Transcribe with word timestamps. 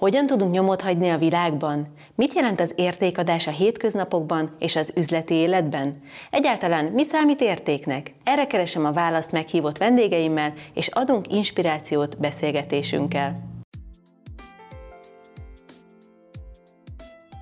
Hogyan 0.00 0.26
tudunk 0.26 0.52
nyomot 0.52 0.80
hagyni 0.80 1.08
a 1.08 1.18
világban? 1.18 1.86
Mit 2.14 2.34
jelent 2.34 2.60
az 2.60 2.72
értékadás 2.76 3.46
a 3.46 3.50
hétköznapokban 3.50 4.56
és 4.58 4.76
az 4.76 4.92
üzleti 4.96 5.34
életben? 5.34 6.02
Egyáltalán 6.30 6.84
mi 6.84 7.02
számít 7.02 7.40
értéknek? 7.40 8.14
Erre 8.24 8.46
keresem 8.46 8.84
a 8.84 8.92
választ 8.92 9.32
meghívott 9.32 9.78
vendégeimmel, 9.78 10.52
és 10.74 10.88
adunk 10.88 11.32
inspirációt 11.32 12.18
beszélgetésünkkel. 12.18 13.40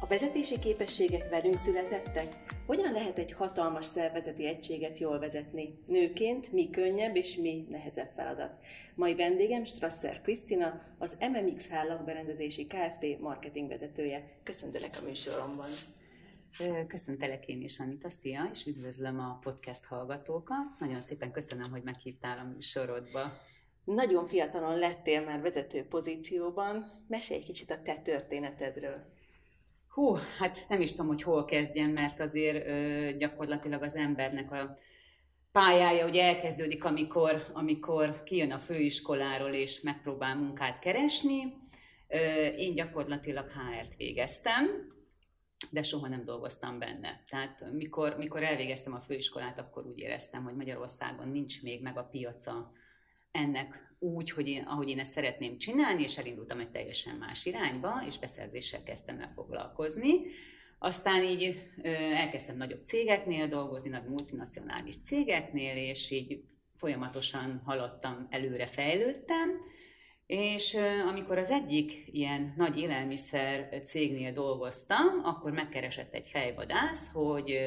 A 0.00 0.06
vezetési 0.08 0.58
képességek 0.58 1.30
velünk 1.30 1.58
születettek? 1.58 2.57
Hogyan 2.68 2.92
lehet 2.92 3.18
egy 3.18 3.32
hatalmas 3.32 3.84
szervezeti 3.84 4.46
egységet 4.46 4.98
jól 4.98 5.18
vezetni? 5.18 5.82
Nőként 5.86 6.52
mi 6.52 6.70
könnyebb 6.70 7.16
és 7.16 7.36
mi 7.36 7.66
nehezebb 7.68 8.10
feladat? 8.14 8.64
Mai 8.94 9.14
vendégem 9.14 9.64
Strasser 9.64 10.20
Krisztina, 10.20 10.82
az 10.98 11.18
MMX 11.20 11.68
Hálakberendezési 11.68 12.66
Kft. 12.66 13.20
marketing 13.20 13.68
vezetője. 13.68 14.38
Köszöntelek 14.42 14.98
a 15.00 15.04
műsoromban. 15.04 15.68
Köszöntelek 16.86 17.46
én 17.46 17.62
is, 17.62 17.78
Anita, 17.78 18.08
szia, 18.08 18.48
és 18.52 18.66
üdvözlöm 18.66 19.18
a 19.18 19.38
podcast 19.42 19.84
hallgatókat. 19.84 20.78
Nagyon 20.78 21.00
szépen 21.00 21.32
köszönöm, 21.32 21.70
hogy 21.70 21.82
meghívtál 21.82 22.38
a 22.38 22.48
műsorodba. 22.54 23.32
Nagyon 23.84 24.26
fiatalon 24.26 24.78
lettél 24.78 25.24
már 25.24 25.40
vezető 25.40 25.86
pozícióban. 25.86 27.04
Mesélj 27.06 27.42
kicsit 27.42 27.70
a 27.70 27.82
te 27.82 27.96
történetedről. 27.96 29.16
Hú, 29.98 30.16
hát 30.38 30.64
nem 30.68 30.80
is 30.80 30.90
tudom, 30.90 31.06
hogy 31.06 31.22
hol 31.22 31.44
kezdjem, 31.44 31.90
mert 31.90 32.20
azért 32.20 32.66
ö, 32.66 33.10
gyakorlatilag 33.16 33.82
az 33.82 33.94
embernek 33.94 34.52
a 34.52 34.78
pályája 35.52 36.06
ugye 36.06 36.24
elkezdődik, 36.24 36.84
amikor, 36.84 37.46
amikor 37.52 38.22
kijön 38.22 38.52
a 38.52 38.58
főiskoláról 38.58 39.52
és 39.52 39.80
megpróbál 39.80 40.36
munkát 40.36 40.78
keresni. 40.78 41.56
Ö, 42.08 42.46
én 42.46 42.74
gyakorlatilag 42.74 43.50
HR-t 43.50 43.96
végeztem, 43.96 44.66
de 45.70 45.82
soha 45.82 46.08
nem 46.08 46.24
dolgoztam 46.24 46.78
benne. 46.78 47.24
Tehát 47.28 47.72
mikor, 47.72 48.16
mikor 48.18 48.42
elvégeztem 48.42 48.94
a 48.94 49.00
főiskolát, 49.00 49.58
akkor 49.58 49.86
úgy 49.86 49.98
éreztem, 49.98 50.44
hogy 50.44 50.54
Magyarországon 50.54 51.28
nincs 51.28 51.62
még 51.62 51.82
meg 51.82 51.98
a 51.98 52.08
piaca 52.10 52.72
ennek 53.30 53.87
úgy, 53.98 54.30
hogy 54.30 54.48
én, 54.48 54.62
ahogy 54.62 54.88
én 54.88 54.98
ezt 54.98 55.12
szeretném 55.12 55.58
csinálni, 55.58 56.02
és 56.02 56.18
elindultam 56.18 56.60
egy 56.60 56.70
teljesen 56.70 57.16
más 57.16 57.44
irányba, 57.44 58.02
és 58.06 58.18
beszerzéssel 58.18 58.82
kezdtem 58.82 59.20
el 59.20 59.32
foglalkozni. 59.34 60.20
Aztán 60.78 61.24
így 61.24 61.70
elkezdtem 62.14 62.56
nagyobb 62.56 62.86
cégeknél 62.86 63.48
dolgozni, 63.48 63.88
nagy 63.88 64.08
multinacionális 64.08 64.94
cégeknél, 65.02 65.76
és 65.76 66.10
így 66.10 66.42
folyamatosan 66.76 67.62
haladtam, 67.64 68.26
előre 68.30 68.66
fejlődtem, 68.66 69.50
és 70.26 70.76
amikor 71.08 71.38
az 71.38 71.50
egyik 71.50 72.08
ilyen 72.12 72.54
nagy 72.56 72.78
élelmiszer 72.78 73.82
cégnél 73.86 74.32
dolgoztam, 74.32 75.20
akkor 75.24 75.52
megkeresett 75.52 76.14
egy 76.14 76.26
fejvadász, 76.26 77.10
hogy 77.12 77.58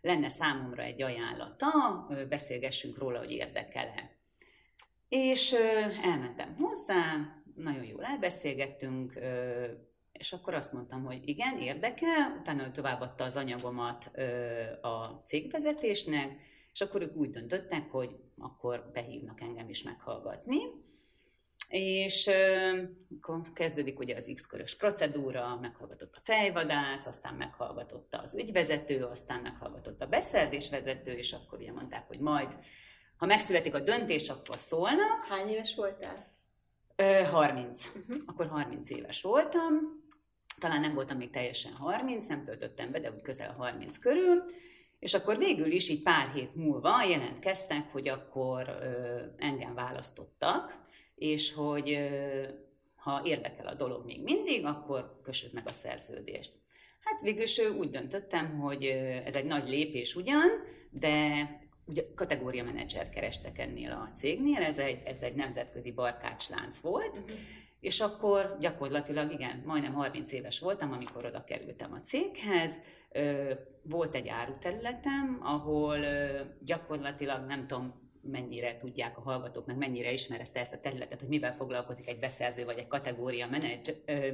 lenne 0.00 0.28
számomra 0.28 0.82
egy 0.82 1.02
ajánlata, 1.02 1.68
beszélgessünk 2.28 2.98
róla, 2.98 3.18
hogy 3.18 3.30
érdekel-e. 3.30 4.13
És 5.16 5.52
elmentem 6.02 6.56
hozzá, 6.56 7.14
nagyon 7.54 7.84
jól 7.84 8.04
elbeszélgettünk, 8.04 9.18
és 10.12 10.32
akkor 10.32 10.54
azt 10.54 10.72
mondtam, 10.72 11.04
hogy 11.04 11.28
igen, 11.28 11.58
érdekel, 11.58 12.36
utána 12.40 12.66
ő 12.66 12.70
továbbadta 12.70 13.24
az 13.24 13.36
anyagomat 13.36 14.10
a 14.80 15.22
cégvezetésnek, 15.24 16.38
és 16.72 16.80
akkor 16.80 17.02
ők 17.02 17.16
úgy 17.16 17.30
döntöttek, 17.30 17.90
hogy 17.90 18.16
akkor 18.38 18.90
behívnak 18.92 19.40
engem 19.40 19.68
is 19.68 19.82
meghallgatni. 19.82 20.58
És 21.68 22.30
akkor 23.20 23.52
kezdődik 23.52 23.98
ugye 23.98 24.16
az 24.16 24.30
X-körös 24.34 24.76
procedúra, 24.76 25.58
meghallgatott 25.60 26.14
a 26.16 26.22
fejvadász, 26.24 27.06
aztán 27.06 27.34
meghallgatotta 27.34 28.18
az 28.18 28.34
ügyvezető, 28.34 29.02
aztán 29.02 29.40
meghallgatott 29.40 30.02
a 30.02 30.06
beszerzésvezető, 30.06 31.12
és 31.12 31.32
akkor 31.32 31.58
ugye 31.58 31.72
mondták, 31.72 32.06
hogy 32.06 32.18
majd 32.18 32.56
ha 33.24 33.30
megszületik 33.30 33.74
a 33.74 33.80
döntés, 33.80 34.28
akkor 34.28 34.58
szólnak. 34.58 35.22
Hány 35.28 35.48
éves 35.48 35.74
voltál? 35.74 36.26
Ö, 36.96 37.22
30. 37.22 37.86
Uh-huh. 37.86 38.16
Akkor 38.26 38.46
30 38.46 38.90
éves 38.90 39.22
voltam. 39.22 39.72
Talán 40.58 40.80
nem 40.80 40.94
voltam 40.94 41.16
még 41.16 41.30
teljesen 41.30 41.72
30, 41.72 42.26
nem 42.26 42.44
töltöttem 42.44 42.90
be, 42.90 43.00
de 43.00 43.10
úgy 43.10 43.22
közel 43.22 43.52
30 43.52 43.98
körül. 43.98 44.42
És 44.98 45.14
akkor 45.14 45.38
végül 45.38 45.70
is 45.70 45.88
így 45.88 46.02
pár 46.02 46.28
hét 46.28 46.54
múlva 46.54 47.04
jelentkeztek, 47.04 47.92
hogy 47.92 48.08
akkor 48.08 48.68
ö, 48.68 49.20
engem 49.36 49.74
választottak, 49.74 50.78
és 51.14 51.52
hogy 51.52 51.90
ö, 51.90 52.42
ha 52.96 53.22
érdekel 53.24 53.66
a 53.66 53.74
dolog 53.74 54.04
még 54.04 54.22
mindig, 54.22 54.64
akkor 54.64 55.20
kössük 55.22 55.52
meg 55.52 55.66
a 55.66 55.72
szerződést. 55.72 56.52
Hát 57.00 57.20
végül 57.20 57.42
is 57.42 57.58
úgy 57.58 57.90
döntöttem, 57.90 58.58
hogy 58.58 58.84
ez 59.24 59.34
egy 59.34 59.44
nagy 59.46 59.68
lépés 59.68 60.14
ugyan, 60.14 60.48
de 60.90 61.48
ugye 61.86 62.04
kategória 62.14 62.64
menedzser 62.64 63.10
kerestek 63.10 63.58
ennél 63.58 63.90
a 63.90 64.12
cégnél, 64.16 64.62
ez 64.62 64.78
egy, 64.78 65.02
ez 65.04 65.20
egy 65.20 65.34
nemzetközi 65.34 65.92
barkácslánc 65.92 66.78
volt, 66.78 67.08
uh-huh. 67.08 67.30
és 67.80 68.00
akkor 68.00 68.56
gyakorlatilag, 68.60 69.32
igen, 69.32 69.62
majdnem 69.66 69.92
30 69.92 70.32
éves 70.32 70.60
voltam, 70.60 70.92
amikor 70.92 71.24
oda 71.24 71.44
kerültem 71.44 71.92
a 71.92 72.00
céghez, 72.00 72.78
volt 73.82 74.14
egy 74.14 74.28
áruterületem, 74.28 75.38
ahol 75.42 75.98
gyakorlatilag 76.60 77.46
nem 77.46 77.66
tudom, 77.66 78.03
mennyire 78.30 78.76
tudják 78.76 79.18
a 79.18 79.20
hallgatók, 79.20 79.66
meg 79.66 79.76
mennyire 79.76 80.12
ismerette 80.12 80.60
ezt 80.60 80.72
a 80.72 80.80
területet, 80.80 81.20
hogy 81.20 81.28
mivel 81.28 81.52
foglalkozik 81.52 82.08
egy 82.08 82.18
beszerző 82.18 82.64
vagy 82.64 82.78
egy 82.78 82.86
kategória 82.86 83.48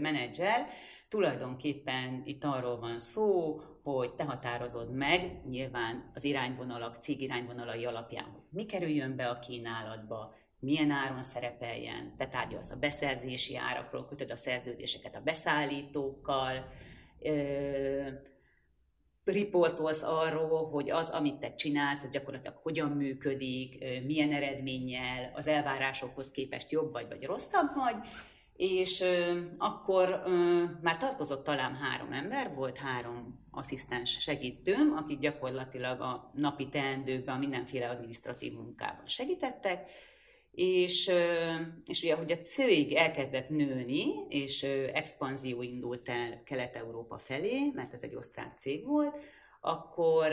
menedzser. 0.00 0.66
Tulajdonképpen 1.08 2.22
itt 2.24 2.44
arról 2.44 2.78
van 2.78 2.98
szó, 2.98 3.60
hogy 3.82 4.14
te 4.14 4.24
határozod 4.24 4.94
meg, 4.94 5.46
nyilván 5.48 6.10
az 6.14 6.24
irányvonalak, 6.24 6.96
cég 7.02 7.20
irányvonalai 7.20 7.84
alapján, 7.84 8.24
hogy 8.24 8.42
mi 8.50 8.66
kerüljön 8.66 9.16
be 9.16 9.28
a 9.28 9.38
kínálatba, 9.38 10.34
milyen 10.58 10.90
áron 10.90 11.22
szerepeljen, 11.22 12.14
te 12.16 12.26
tárgyalsz 12.26 12.70
a 12.70 12.76
beszerzési 12.76 13.56
árakról, 13.56 14.04
kötöd 14.04 14.30
a 14.30 14.36
szerződéseket 14.36 15.16
a 15.16 15.20
beszállítókkal, 15.20 16.72
riportolsz 19.32 20.02
arról, 20.02 20.70
hogy 20.70 20.90
az, 20.90 21.08
amit 21.08 21.38
te 21.38 21.54
csinálsz, 21.54 22.02
az 22.02 22.10
gyakorlatilag 22.10 22.56
hogyan 22.62 22.90
működik, 22.90 23.84
milyen 24.06 24.32
eredménnyel, 24.32 25.32
az 25.34 25.46
elvárásokhoz 25.46 26.30
képest 26.30 26.70
jobb 26.70 26.92
vagy, 26.92 27.06
vagy 27.08 27.24
rosszabb 27.24 27.74
vagy, 27.74 27.94
és 28.56 29.04
akkor 29.58 30.22
már 30.82 30.96
tartozott 30.96 31.44
talán 31.44 31.74
három 31.74 32.12
ember, 32.12 32.54
volt 32.54 32.78
három 32.78 33.40
asszisztens 33.50 34.10
segítőm, 34.20 34.94
akik 34.96 35.18
gyakorlatilag 35.18 36.00
a 36.00 36.30
napi 36.34 36.68
teendőkben, 36.68 37.38
mindenféle 37.38 37.88
adminisztratív 37.88 38.52
munkában 38.52 39.06
segítettek, 39.06 39.90
és, 40.50 41.10
és 41.86 42.02
ugye, 42.02 42.14
hogy 42.14 42.32
a 42.32 42.40
cég 42.40 42.92
elkezdett 42.92 43.48
nőni, 43.48 44.04
és 44.28 44.62
expanzió 44.92 45.62
indult 45.62 46.08
el 46.08 46.42
Kelet-Európa 46.44 47.18
felé, 47.18 47.70
mert 47.74 47.92
ez 47.92 48.02
egy 48.02 48.14
osztrák 48.14 48.58
cég 48.58 48.86
volt, 48.86 49.16
akkor 49.60 50.32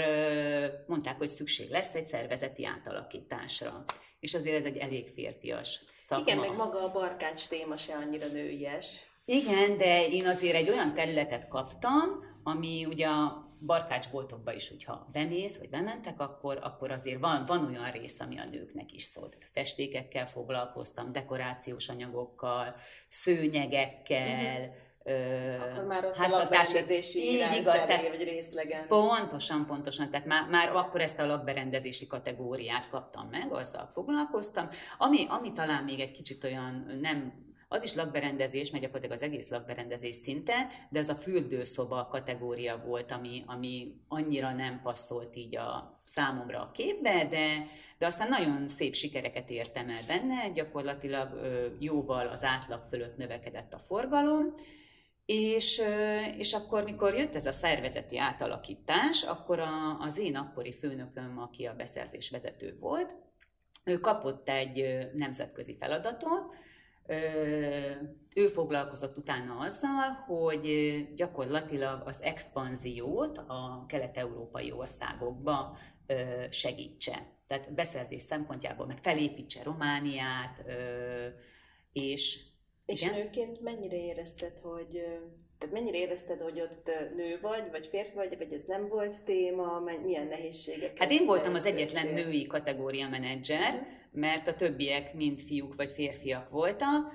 mondták, 0.88 1.18
hogy 1.18 1.28
szükség 1.28 1.70
lesz 1.70 1.94
egy 1.94 2.08
szervezeti 2.08 2.66
átalakításra. 2.66 3.84
És 4.20 4.34
azért 4.34 4.58
ez 4.60 4.66
egy 4.66 4.78
elég 4.78 5.08
férfias 5.08 5.80
szakma. 5.96 6.24
Igen, 6.24 6.38
meg 6.38 6.56
maga 6.58 6.84
a 6.84 6.92
barkács 6.92 7.48
téma 7.48 7.78
se 7.78 7.94
annyira 7.94 8.28
nőies. 8.28 9.06
Igen, 9.26 9.78
de 9.78 10.08
én 10.08 10.28
azért 10.28 10.56
egy 10.56 10.70
olyan 10.70 10.94
területet 10.94 11.48
kaptam, 11.48 12.26
ami 12.44 12.86
ugye 12.86 13.08
barkácsboltokba 13.66 14.54
is, 14.54 14.70
hogyha 14.70 15.08
bemész, 15.12 15.58
vagy 15.58 15.70
bementek, 15.70 16.20
akkor, 16.20 16.60
akkor 16.62 16.92
azért 16.92 17.20
van, 17.20 17.46
van 17.46 17.66
olyan 17.66 17.92
rész, 17.92 18.20
ami 18.20 18.40
a 18.40 18.46
nőknek 18.46 18.92
is 18.94 19.04
szól. 19.04 19.30
Tehát 19.30 19.50
festékekkel 19.54 20.28
foglalkoztam, 20.28 21.12
dekorációs 21.12 21.90
anyagokkal, 21.90 22.76
szőnyegekkel, 23.08 24.62
uh-huh. 24.62 24.86
Ö, 25.04 25.56
akkor 25.60 25.84
már 25.84 26.06
ott 26.06 26.18
a 26.18 26.28
lakberendezési 26.28 27.20
így 27.20 27.56
igaz, 27.60 27.74
tehát, 27.74 28.10
vagy 28.10 28.24
részlegen. 28.24 28.88
Pontosan, 28.88 29.66
pontosan. 29.66 30.10
Tehát 30.10 30.26
már, 30.26 30.48
már 30.50 30.76
akkor 30.76 31.02
ezt 31.02 31.20
a 31.20 31.26
lakberendezési 31.26 32.08
kategóriát 32.08 32.90
kaptam 32.90 33.28
meg, 33.32 33.54
azzal 33.54 33.88
foglalkoztam. 33.94 34.70
Ami, 34.98 35.26
ami 35.30 35.54
talán 35.54 35.84
még 35.84 36.00
egy 36.00 36.12
kicsit 36.12 36.44
olyan 36.44 36.98
nem 37.02 37.47
az 37.68 37.84
is 37.84 37.96
lakberendezés, 37.96 38.72
megy 38.72 38.82
gyakorlatilag 38.82 39.18
az 39.18 39.24
egész 39.24 39.48
lakberendezés 39.50 40.16
szinten, 40.16 40.68
de 40.90 41.00
az 41.00 41.10
a 41.10 41.16
fürdőszoba 41.16 42.08
kategória 42.12 42.84
volt, 42.86 43.12
ami, 43.12 43.44
ami 43.46 43.96
annyira 44.08 44.54
nem 44.54 44.82
passzolt 44.84 45.36
így 45.36 45.56
a 45.56 46.02
számomra 46.04 46.62
a 46.62 46.72
képbe, 46.72 47.28
de, 47.30 47.66
de 47.98 48.06
aztán 48.06 48.30
nagyon 48.30 48.68
szép 48.68 48.94
sikereket 48.94 49.50
értem 49.50 49.90
el 49.90 50.02
benne, 50.08 50.50
gyakorlatilag 50.50 51.40
jóval 51.80 52.28
az 52.28 52.44
átlag 52.44 52.82
fölött 52.90 53.18
növekedett 53.18 53.74
a 53.74 53.84
forgalom, 53.88 54.54
és, 55.26 55.82
és 56.38 56.54
akkor, 56.54 56.84
mikor 56.84 57.16
jött 57.16 57.36
ez 57.36 57.46
a 57.46 57.52
szervezeti 57.52 58.18
átalakítás, 58.18 59.24
akkor 59.24 59.60
a, 59.60 60.00
az 60.00 60.18
én 60.18 60.36
akkori 60.36 60.74
főnököm, 60.74 61.40
aki 61.40 61.66
a 61.66 61.76
beszerzés 61.76 62.30
vezető 62.30 62.78
volt, 62.80 63.14
ő 63.84 64.00
kapott 64.00 64.50
egy 64.50 65.08
nemzetközi 65.14 65.76
feladatot, 65.80 66.56
ő 68.36 68.48
foglalkozott 68.48 69.18
utána 69.18 69.58
azzal, 69.58 70.10
hogy 70.26 70.68
gyakorlatilag 71.16 72.02
az 72.06 72.22
expanziót 72.22 73.38
a 73.38 73.86
kelet-európai 73.88 74.72
országokba 74.72 75.78
segítse. 76.50 77.36
Tehát 77.48 77.74
beszerzés 77.74 78.22
szempontjából 78.22 78.86
meg 78.86 78.98
felépítse 79.02 79.64
Romániát, 79.64 80.64
és 81.94 82.42
és 82.88 83.02
igen? 83.02 83.14
nőként 83.14 83.62
mennyire 83.62 83.96
érezted, 83.96 84.58
hogy 84.62 85.04
tehát 85.58 85.74
mennyire 85.74 85.98
érezted, 85.98 86.42
hogy 86.42 86.62
ott 86.62 86.92
nő 87.16 87.40
vagy, 87.42 87.64
vagy 87.72 87.88
férfi 87.88 88.16
vagy, 88.16 88.38
vagy 88.38 88.54
ez 88.54 88.64
nem 88.64 88.88
volt 88.88 89.22
téma, 89.22 89.84
milyen 90.04 90.28
nehézségek? 90.28 90.98
Hát 90.98 91.12
én 91.12 91.26
voltam 91.26 91.54
az 91.54 91.66
egyetlen 91.66 92.08
női 92.08 92.48
kategória 92.48 93.10
menedzser, 93.10 93.74
uh-huh. 93.74 93.88
mert 94.12 94.48
a 94.48 94.56
többiek 94.56 95.14
mind 95.14 95.40
fiúk 95.40 95.76
vagy 95.76 95.92
férfiak 95.92 96.50
voltak, 96.50 97.12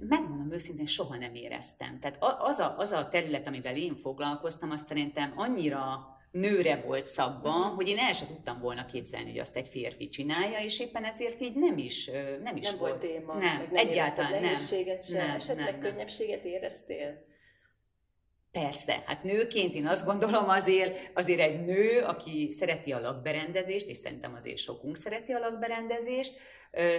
megmondom 0.00 0.52
őszintén, 0.52 0.86
soha 0.86 1.16
nem 1.16 1.34
éreztem. 1.34 1.98
Tehát 2.00 2.16
az 2.38 2.58
a, 2.58 2.74
az 2.78 2.90
a 2.90 3.08
terület, 3.08 3.46
amivel 3.46 3.76
én 3.76 3.94
foglalkoztam, 3.94 4.70
azt 4.70 4.86
szerintem 4.86 5.32
annyira 5.36 6.08
nőre 6.34 6.80
volt 6.86 7.06
szabva, 7.06 7.50
hogy 7.50 7.88
én 7.88 7.98
el 7.98 8.12
sem 8.12 8.28
tudtam 8.28 8.60
volna 8.60 8.86
képzelni, 8.86 9.30
hogy 9.30 9.38
azt 9.38 9.56
egy 9.56 9.68
férfi 9.68 10.08
csinálja, 10.08 10.58
és 10.58 10.80
éppen 10.80 11.04
ezért 11.04 11.40
így 11.40 11.54
nem 11.54 11.78
is, 11.78 12.10
nem 12.42 12.56
is 12.56 12.64
nem 12.64 12.78
volt. 12.78 13.00
téma, 13.00 13.34
nem, 13.34 13.56
meg 13.56 13.72
nem 13.72 13.88
egyáltalán 13.88 14.30
nem. 14.30 14.42
Nehézséget 14.42 15.08
sem, 15.08 15.26
nem, 15.26 15.36
esetleg 15.36 15.70
nem, 15.70 15.78
könnyebbséget 15.78 16.44
éreztél? 16.44 17.24
Persze, 18.52 19.02
hát 19.06 19.22
nőként 19.22 19.74
én 19.74 19.86
azt 19.86 20.04
gondolom 20.04 20.48
azért, 20.48 21.10
azért 21.14 21.40
egy 21.40 21.64
nő, 21.64 22.00
aki 22.00 22.50
szereti 22.58 22.92
a 22.92 23.00
lakberendezést, 23.00 23.88
és 23.88 23.96
szerintem 23.96 24.34
azért 24.34 24.58
sokunk 24.58 24.96
szereti 24.96 25.32
a 25.32 25.38
lakberendezést, 25.38 26.34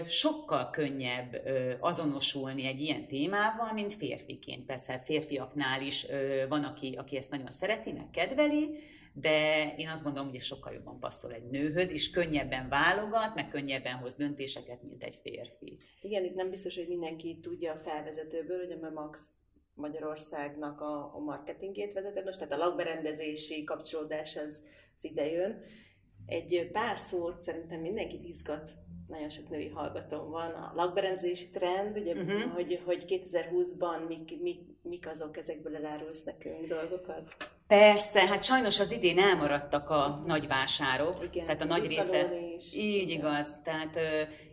sokkal 0.07 0.69
könnyebb 0.69 1.41
azonosulni 1.79 2.67
egy 2.67 2.81
ilyen 2.81 3.07
témával, 3.07 3.73
mint 3.73 3.93
férfiként. 3.93 4.65
Persze 4.65 5.01
férfiaknál 5.05 5.81
is 5.81 6.05
van, 6.49 6.63
aki, 6.63 6.95
aki 6.97 7.17
ezt 7.17 7.29
nagyon 7.29 7.51
szereti, 7.51 7.91
meg 7.91 8.09
kedveli, 8.11 8.79
de 9.17 9.73
én 9.77 9.89
azt 9.89 10.03
gondolom, 10.03 10.29
hogy 10.29 10.38
ez 10.38 10.45
sokkal 10.45 10.73
jobban 10.73 11.00
passzol 11.00 11.33
egy 11.33 11.44
nőhöz, 11.44 11.89
és 11.89 12.09
könnyebben 12.09 12.69
válogat, 12.69 13.35
meg 13.35 13.47
könnyebben 13.47 13.95
hoz 13.95 14.13
döntéseket, 14.15 14.83
mint 14.83 15.03
egy 15.03 15.19
férfi. 15.21 15.77
Igen, 16.01 16.23
itt 16.23 16.35
nem 16.35 16.50
biztos, 16.50 16.75
hogy 16.75 16.88
mindenki 16.88 17.39
tudja 17.41 17.71
a 17.71 17.77
felvezetőből, 17.77 18.57
hogy 18.57 18.71
a 18.71 18.89
Max 18.89 19.29
Magyarországnak 19.73 20.81
a, 20.81 21.15
a 21.15 21.19
marketingét 21.19 21.94
vezeted, 21.94 22.25
most 22.25 22.38
tehát 22.38 22.53
a 22.53 22.57
lakberendezési 22.57 23.63
kapcsolódás 23.63 24.35
az, 24.35 24.63
az 24.97 25.03
ide 25.03 25.31
jön. 25.31 25.62
Egy 26.25 26.69
pár 26.71 26.97
szót 26.97 27.41
szerintem 27.41 27.79
mindenkit 27.79 28.23
izgat 28.23 28.71
nagyon 29.07 29.29
sok 29.29 29.50
női 29.50 29.67
hallgatóm 29.69 30.29
van, 30.29 30.51
a 30.51 30.73
lakberendezési 30.75 31.50
trend, 31.50 31.97
ugye, 31.97 32.13
uh-huh. 32.13 32.53
hogy, 32.53 32.81
hogy 32.85 33.06
2020-ban 33.07 34.07
mik, 34.07 34.41
mik, 34.41 34.62
mik 34.81 35.07
azok, 35.07 35.38
ezekből 35.38 35.75
elárulsz 35.75 36.23
nekünk 36.23 36.67
dolgokat? 36.67 37.54
Persze, 37.67 38.27
hát 38.27 38.44
sajnos 38.44 38.79
az 38.79 38.91
idén 38.91 39.19
elmaradtak 39.19 39.89
a 39.89 40.23
nagy 40.25 40.47
vásárok, 40.47 41.23
Igen, 41.23 41.45
tehát 41.45 41.62
a 41.62 41.65
nagy 41.65 41.88
része. 41.88 42.29
Is. 42.56 42.73
Így 42.73 43.09
Igen. 43.09 43.17
igaz, 43.17 43.56
tehát, 43.63 43.97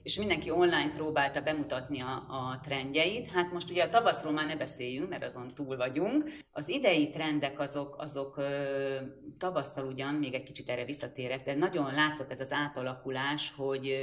és 0.02 0.18
mindenki 0.18 0.50
online 0.50 0.92
próbálta 0.96 1.40
bemutatni 1.40 2.00
a, 2.00 2.12
a 2.28 2.60
trendjeit. 2.62 3.30
Hát 3.30 3.52
most 3.52 3.70
ugye 3.70 3.84
a 3.84 3.88
tavaszról 3.88 4.32
már 4.32 4.46
ne 4.46 4.56
beszéljünk, 4.56 5.08
mert 5.08 5.24
azon 5.24 5.54
túl 5.54 5.76
vagyunk. 5.76 6.30
Az 6.52 6.68
idei 6.68 7.10
trendek 7.10 7.60
azok, 7.60 7.96
azok 7.98 8.40
tavasztal 9.38 9.86
ugyan, 9.86 10.14
még 10.14 10.34
egy 10.34 10.42
kicsit 10.42 10.68
erre 10.68 10.84
visszatérek, 10.84 11.42
de 11.42 11.54
nagyon 11.54 11.94
látszott 11.94 12.30
ez 12.30 12.40
az 12.40 12.52
átalakulás, 12.52 13.52
hogy 13.56 13.94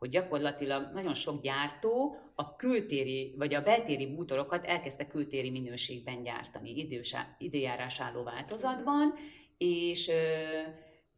hogy 0.00 0.08
gyakorlatilag 0.08 0.90
nagyon 0.94 1.14
sok 1.14 1.42
gyártó 1.42 2.16
a 2.40 2.56
kültéri 2.56 3.34
vagy 3.38 3.54
a 3.54 3.62
beltéri 3.62 4.06
bútorokat 4.06 4.64
elkezdte 4.64 5.06
kültéri 5.06 5.50
minőségben 5.50 6.22
gyártani 6.22 6.78
idősá, 6.78 7.36
időjárás 7.38 8.00
álló 8.00 8.22
változatban, 8.22 9.14
és 9.58 10.08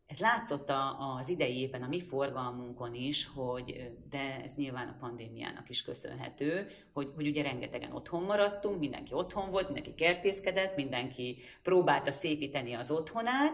ez 0.06 0.19
látszott 0.19 0.70
az 1.19 1.28
idei 1.28 1.58
évben 1.58 1.82
a 1.82 1.88
mi 1.88 2.00
forgalmunkon 2.00 2.94
is, 2.94 3.28
hogy, 3.34 3.90
de 4.10 4.40
ez 4.44 4.54
nyilván 4.54 4.88
a 4.88 4.96
pandémiának 5.00 5.69
is 5.69 5.82
köszönhető, 5.82 6.66
hogy, 6.92 7.08
hogy 7.14 7.26
ugye 7.26 7.42
rengetegen 7.42 7.92
otthon 7.92 8.22
maradtunk, 8.22 8.78
mindenki 8.78 9.12
otthon 9.12 9.50
volt, 9.50 9.64
mindenki 9.64 9.94
kertészkedett, 9.94 10.76
mindenki 10.76 11.38
próbálta 11.62 12.12
szépíteni 12.12 12.72
az 12.72 12.90
otthonát, 12.90 13.52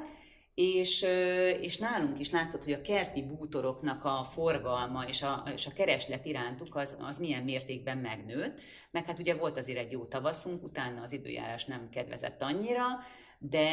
és, 0.60 1.02
és 1.60 1.76
nálunk 1.76 2.20
is 2.20 2.30
látszott, 2.30 2.64
hogy 2.64 2.72
a 2.72 2.82
kerti 2.82 3.22
bútoroknak 3.22 4.04
a 4.04 4.28
forgalma 4.32 5.04
és 5.04 5.22
a, 5.22 5.44
és 5.54 5.66
a 5.66 5.72
kereslet 5.72 6.24
irántuk 6.24 6.76
az, 6.76 6.96
az 7.00 7.18
milyen 7.18 7.42
mértékben 7.42 7.98
megnőtt, 7.98 8.60
meg 8.90 9.04
hát 9.04 9.18
ugye 9.18 9.34
volt 9.34 9.58
azért 9.58 9.78
egy 9.78 9.92
jó 9.92 10.04
tavaszunk, 10.04 10.62
utána 10.62 11.02
az 11.02 11.12
időjárás 11.12 11.64
nem 11.64 11.88
kedvezett 11.90 12.42
annyira, 12.42 12.84
de, 13.38 13.66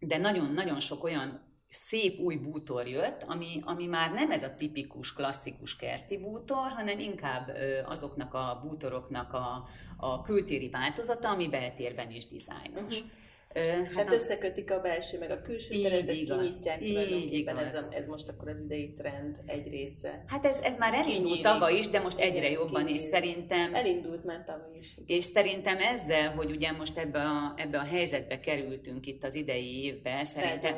de 0.00 0.18
nagyon-nagyon 0.18 0.80
sok 0.80 1.04
olyan 1.04 1.40
szép 1.70 2.18
új 2.18 2.36
bútor 2.36 2.88
jött, 2.88 3.22
ami, 3.22 3.60
ami 3.64 3.86
már 3.86 4.12
nem 4.12 4.30
ez 4.30 4.42
a 4.42 4.54
tipikus, 4.56 5.12
klasszikus 5.12 5.76
kerti 5.76 6.18
bútor, 6.18 6.70
hanem 6.70 6.98
inkább 6.98 7.56
azoknak 7.84 8.34
a 8.34 8.60
bútoroknak 8.62 9.32
a, 9.32 9.68
a 9.96 10.22
kültéri 10.22 10.68
változata, 10.68 11.28
ami 11.28 11.48
beltérben 11.48 12.10
is 12.10 12.28
dizájnos. 12.28 13.00
Uh-huh. 13.00 13.10
Hát 13.54 13.94
Tehát 13.94 14.12
összekötik 14.12 14.70
a 14.70 14.80
belső 14.80 15.18
meg 15.18 15.30
a 15.30 15.42
külső 15.42 15.82
teretet, 15.82 16.14
kinyitják 16.14 16.82
tulajdonképpen. 16.82 17.58
ez, 17.58 17.74
a, 17.74 17.88
ez 17.90 18.08
most 18.08 18.28
akkor 18.28 18.48
az 18.48 18.60
idei 18.60 18.94
trend 18.98 19.36
egy 19.46 19.68
része. 19.68 20.24
Hát 20.26 20.44
ez, 20.44 20.58
ez 20.58 20.76
már 20.78 20.94
elindult 20.94 21.42
tavaly 21.42 21.74
is, 21.78 21.88
de 21.88 22.00
most 22.00 22.18
egyre 22.18 22.50
jobban, 22.50 22.88
és 22.88 23.00
szerintem... 23.00 23.74
Elindult 23.74 24.24
már 24.24 24.44
tavaly 24.44 24.78
is. 24.78 24.94
És 25.06 25.24
szerintem 25.24 25.78
ezzel, 25.78 26.30
hogy 26.30 26.50
ugye 26.50 26.72
most 26.72 26.98
ebbe 26.98 27.20
a, 27.20 27.54
ebbe 27.56 27.78
a 27.78 27.84
helyzetbe 27.84 28.40
kerültünk 28.40 29.06
itt 29.06 29.24
az 29.24 29.34
idei 29.34 29.84
évben, 29.84 30.24
szerintem... 30.24 30.76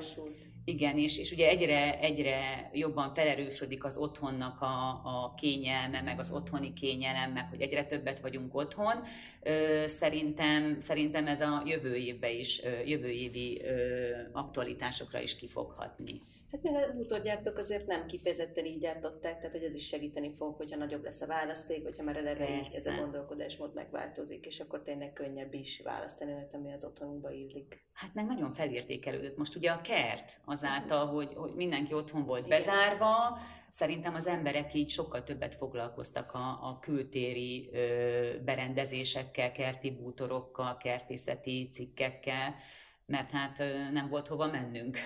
Igen, 0.65 0.99
és, 0.99 1.19
és 1.19 1.33
ugye 1.33 1.49
egyre, 1.49 2.01
egyre 2.01 2.71
jobban 2.73 3.15
felerősödik 3.15 3.85
az 3.85 3.97
otthonnak 3.97 4.61
a, 4.61 4.89
a 5.05 5.35
kényelme, 5.37 6.01
meg 6.01 6.19
az 6.19 6.31
otthoni 6.33 6.73
kényelem, 6.73 7.33
meg 7.33 7.49
hogy 7.51 7.61
egyre 7.61 7.85
többet 7.85 8.21
vagyunk 8.21 8.55
otthon. 8.55 9.05
Szerintem, 9.87 10.81
szerintem 10.81 11.27
ez 11.27 11.41
a 11.41 11.63
jövő 11.67 11.95
évben 11.95 12.31
is, 12.31 12.63
jövő 12.85 13.09
évi 13.09 13.63
aktualitásokra 14.33 15.21
is 15.21 15.37
kifoghatni. 15.37 16.21
Hát 16.55 16.63
még 16.63 16.75
a 16.75 16.93
bútorgyártók 16.93 17.59
azért 17.59 17.87
nem 17.87 18.07
kifejezetten 18.07 18.65
így 18.65 18.79
gyártották, 18.79 19.37
tehát 19.37 19.51
hogy 19.51 19.63
ez 19.63 19.75
is 19.75 19.87
segíteni 19.87 20.35
fog, 20.37 20.57
hogyha 20.57 20.77
nagyobb 20.77 21.05
lesz 21.05 21.21
a 21.21 21.27
választék, 21.27 21.83
hogyha 21.83 22.03
már 22.03 22.17
eleve 22.17 22.47
ez 22.75 22.87
a 22.87 22.95
gondolkodásmód 22.95 23.75
megváltozik, 23.75 24.47
és 24.47 24.61
akkor 24.61 24.83
tényleg 24.83 25.13
könnyebb 25.13 25.55
is 25.55 25.81
választani 25.85 26.33
olyat, 26.33 26.55
ami 26.55 26.73
az 26.73 26.85
otthonunkba 26.85 27.31
illik. 27.31 27.85
Hát 27.93 28.15
meg 28.15 28.27
nagyon 28.27 28.53
felértékelődött. 28.53 29.37
Most 29.37 29.57
ugye 29.57 29.71
a 29.71 29.81
kert 29.81 30.41
azáltal, 30.45 31.07
hogy, 31.07 31.35
hogy 31.35 31.55
mindenki 31.55 31.95
otthon 31.95 32.25
volt 32.25 32.47
Igen. 32.47 32.59
bezárva, 32.59 33.39
szerintem 33.71 34.15
az 34.15 34.27
emberek 34.27 34.75
így 34.75 34.91
sokkal 34.91 35.23
többet 35.23 35.55
foglalkoztak 35.55 36.33
a, 36.33 36.69
a 36.69 36.79
kültéri 36.81 37.71
ö, 37.73 38.43
berendezésekkel, 38.45 39.53
kerti 39.53 39.91
bútorokkal, 39.91 40.77
kertészeti 40.77 41.71
cikkekkel, 41.73 42.55
mert 43.07 43.31
hát 43.31 43.61
ö, 43.61 43.91
nem 43.91 44.09
volt 44.09 44.27
hova 44.27 44.47
mennünk 44.47 44.99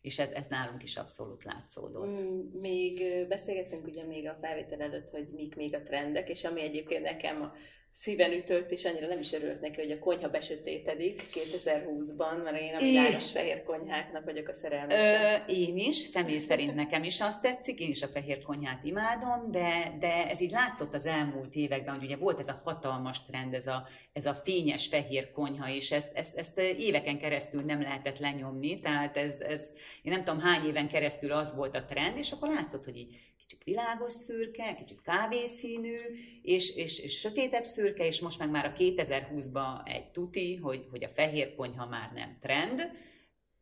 és 0.00 0.18
ez, 0.18 0.30
ez 0.30 0.46
nálunk 0.46 0.82
is 0.82 0.96
abszolút 0.96 1.44
látszódott. 1.44 2.06
Mm, 2.06 2.40
még 2.60 3.26
beszélgettünk 3.28 3.86
ugye 3.86 4.04
még 4.04 4.28
a 4.28 4.38
felvétel 4.40 4.80
előtt, 4.80 5.10
hogy 5.10 5.28
mik 5.28 5.56
még 5.56 5.74
a 5.74 5.82
trendek, 5.82 6.28
és 6.28 6.44
ami 6.44 6.62
egyébként 6.62 7.02
nekem 7.02 7.52
szíven 7.98 8.32
ütött, 8.32 8.70
és 8.70 8.84
annyira 8.84 9.06
nem 9.06 9.18
is 9.18 9.32
örült 9.32 9.60
neki, 9.60 9.80
hogy 9.80 9.90
a 9.90 9.98
konyha 9.98 10.28
besötétedik 10.28 11.22
2020-ban, 11.34 12.42
mert 12.44 12.60
én 12.60 12.74
a 12.74 12.78
világos 12.78 13.30
fehér 13.30 13.62
konyháknak 13.62 14.24
vagyok 14.24 14.48
a 14.48 14.52
szerelmese. 14.52 15.44
Ö, 15.48 15.52
én 15.52 15.76
is, 15.76 15.96
személy 15.96 16.38
szerint 16.38 16.74
nekem 16.74 17.02
is 17.02 17.20
azt 17.20 17.42
tetszik, 17.42 17.80
én 17.80 17.90
is 17.90 18.02
a 18.02 18.06
fehér 18.06 18.42
konyhát 18.42 18.84
imádom, 18.84 19.50
de, 19.50 19.96
de 20.00 20.28
ez 20.28 20.40
így 20.40 20.50
látszott 20.50 20.94
az 20.94 21.06
elmúlt 21.06 21.54
években, 21.54 21.94
hogy 21.94 22.04
ugye 22.04 22.16
volt 22.16 22.38
ez 22.38 22.48
a 22.48 22.60
hatalmas 22.64 23.24
trend, 23.24 23.54
ez 23.54 23.66
a, 23.66 23.88
ez 24.12 24.26
a 24.26 24.34
fényes 24.34 24.86
fehér 24.86 25.30
konyha, 25.30 25.68
és 25.68 25.92
ezt, 25.92 26.10
ezt, 26.14 26.36
ezt 26.36 26.58
éveken 26.58 27.18
keresztül 27.18 27.62
nem 27.62 27.82
lehetett 27.82 28.18
lenyomni, 28.18 28.80
tehát 28.80 29.16
ez, 29.16 29.40
ez, 29.40 29.60
én 30.02 30.12
nem 30.12 30.24
tudom 30.24 30.40
hány 30.40 30.66
éven 30.66 30.88
keresztül 30.88 31.32
az 31.32 31.54
volt 31.54 31.76
a 31.76 31.84
trend, 31.84 32.18
és 32.18 32.32
akkor 32.32 32.48
látszott, 32.48 32.84
hogy 32.84 32.96
így 32.96 33.16
kicsit 33.48 33.64
világos 33.64 34.12
szürke, 34.12 34.74
kicsit 34.74 35.02
kávészínű, 35.02 35.96
és, 36.42 36.76
és, 36.76 36.98
és 36.98 37.18
sötétebb 37.18 37.64
szürke, 37.64 38.06
és 38.06 38.20
most 38.20 38.38
meg 38.38 38.50
már 38.50 38.64
a 38.64 38.72
2020-ban 38.72 39.88
egy 39.88 40.10
tuti, 40.10 40.56
hogy, 40.56 40.86
hogy 40.90 41.04
a 41.04 41.08
fehér 41.08 41.54
konyha 41.54 41.86
már 41.86 42.12
nem 42.12 42.38
trend, 42.40 42.90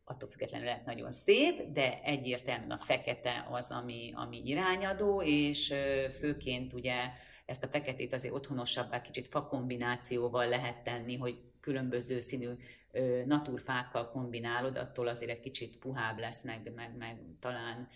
attól 0.03 0.29
függetlenül 0.29 0.65
lehet 0.65 0.85
nagyon 0.85 1.11
szép, 1.11 1.71
de 1.71 2.01
egyértelműen 2.03 2.71
a 2.71 2.77
fekete 2.77 3.47
az, 3.51 3.71
ami, 3.71 4.13
ami 4.15 4.41
irányadó, 4.45 5.21
és 5.21 5.73
főként 6.19 6.73
ugye 6.73 6.95
ezt 7.45 7.63
a 7.63 7.67
feketét 7.67 8.13
azért 8.13 8.33
otthonosabbá, 8.33 9.01
kicsit 9.01 9.27
fakombinációval 9.27 10.47
lehet 10.47 10.83
tenni, 10.83 11.15
hogy 11.17 11.37
különböző 11.61 12.19
színű 12.19 12.49
naturfákkal 13.25 14.09
kombinálod, 14.09 14.77
attól 14.77 15.07
azért 15.07 15.31
egy 15.31 15.39
kicsit 15.39 15.77
puhább 15.77 16.19
lesz, 16.19 16.43
meg, 16.43 16.71
meg, 16.75 16.97
meg 16.97 17.17
talán 17.39 17.89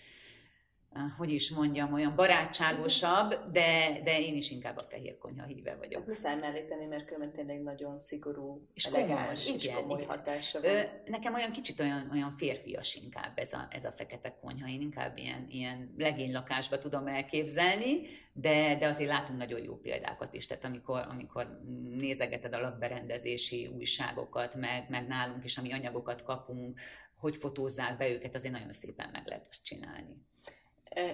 hogy 1.18 1.32
is 1.32 1.50
mondjam, 1.50 1.94
olyan 1.94 2.16
barátságosabb, 2.16 3.52
de, 3.52 4.02
de 4.04 4.20
én 4.20 4.36
is 4.36 4.52
inkább 4.52 4.78
a 4.78 4.86
fehér 4.90 5.18
konyha 5.18 5.46
híve 5.46 5.76
vagyok. 5.76 6.00
Hát 6.00 6.08
muszáj 6.08 6.40
mellé 6.40 6.64
tenni, 6.64 6.86
mert 6.86 7.06
különben 7.06 7.32
tényleg 7.32 7.62
nagyon 7.62 8.00
szigorú, 8.00 8.68
és 8.74 8.86
elegáns, 8.86 9.44
komoly, 9.44 9.58
és 9.58 9.64
igen, 9.64 9.76
komoly 9.76 10.02
igen. 10.02 10.10
hatása 10.10 10.62
van. 10.62 10.72
Ö, 10.72 10.82
nekem 11.06 11.34
olyan 11.34 11.52
kicsit 11.52 11.80
olyan, 11.80 12.10
olyan 12.12 12.36
férfias 12.38 12.96
inkább 12.96 13.38
ez 13.38 13.54
a, 13.54 13.68
ez 13.70 13.84
a 13.84 13.92
fekete 13.92 14.38
konyha. 14.42 14.68
Én 14.68 14.82
inkább 14.82 15.18
ilyen, 15.18 15.46
ilyen 15.50 15.94
legénylakásba 15.98 16.78
tudom 16.78 17.08
elképzelni, 17.08 18.02
de, 18.34 18.78
de 18.80 18.88
azért 18.88 19.10
látunk 19.10 19.40
nagyon 19.40 19.64
jó 19.64 19.76
példákat 19.76 20.34
is. 20.34 20.48
Tehát 20.48 20.66
amikor, 20.66 21.06
amikor 21.10 21.62
nézegeted 21.84 22.54
a 22.54 22.62
lakberendezési 22.62 23.68
újságokat, 23.68 24.56
meg, 24.56 24.90
meg 24.90 25.08
nálunk 25.08 25.44
is, 25.44 25.58
ami 25.58 25.74
anyagokat 25.74 26.24
kapunk, 26.24 26.80
hogy 27.16 27.38
fotózzák 27.38 27.98
be 27.98 28.10
őket, 28.10 28.36
azért 28.36 28.54
nagyon 28.54 28.72
szépen 28.72 29.10
meg 29.12 29.28
lehet 29.28 29.48
azt 29.50 29.64
csinálni. 29.64 30.30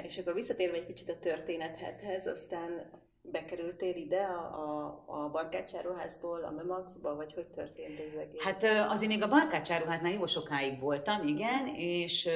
És 0.03 0.17
akkor 0.17 0.33
visszatérve 0.33 0.77
egy 0.77 0.85
kicsit 0.85 1.09
a 1.09 1.19
történethez, 1.19 2.27
aztán 2.27 2.91
bekerültél 3.31 3.95
ide 3.95 4.21
a, 4.21 4.39
a, 4.61 5.03
a 5.07 5.29
Barkácsáruházból, 5.29 6.43
a 6.43 6.51
Memaxba, 6.51 7.15
vagy 7.15 7.33
hogy 7.33 7.45
történt 7.45 7.99
ez 7.99 8.19
egész? 8.19 8.41
Hát 8.41 8.63
azért 8.89 9.11
még 9.11 9.23
a 9.23 9.29
Barkácsáruháznál 9.29 10.11
jó 10.11 10.25
sokáig 10.25 10.79
voltam, 10.79 11.27
igen, 11.27 11.67
és, 11.75 12.29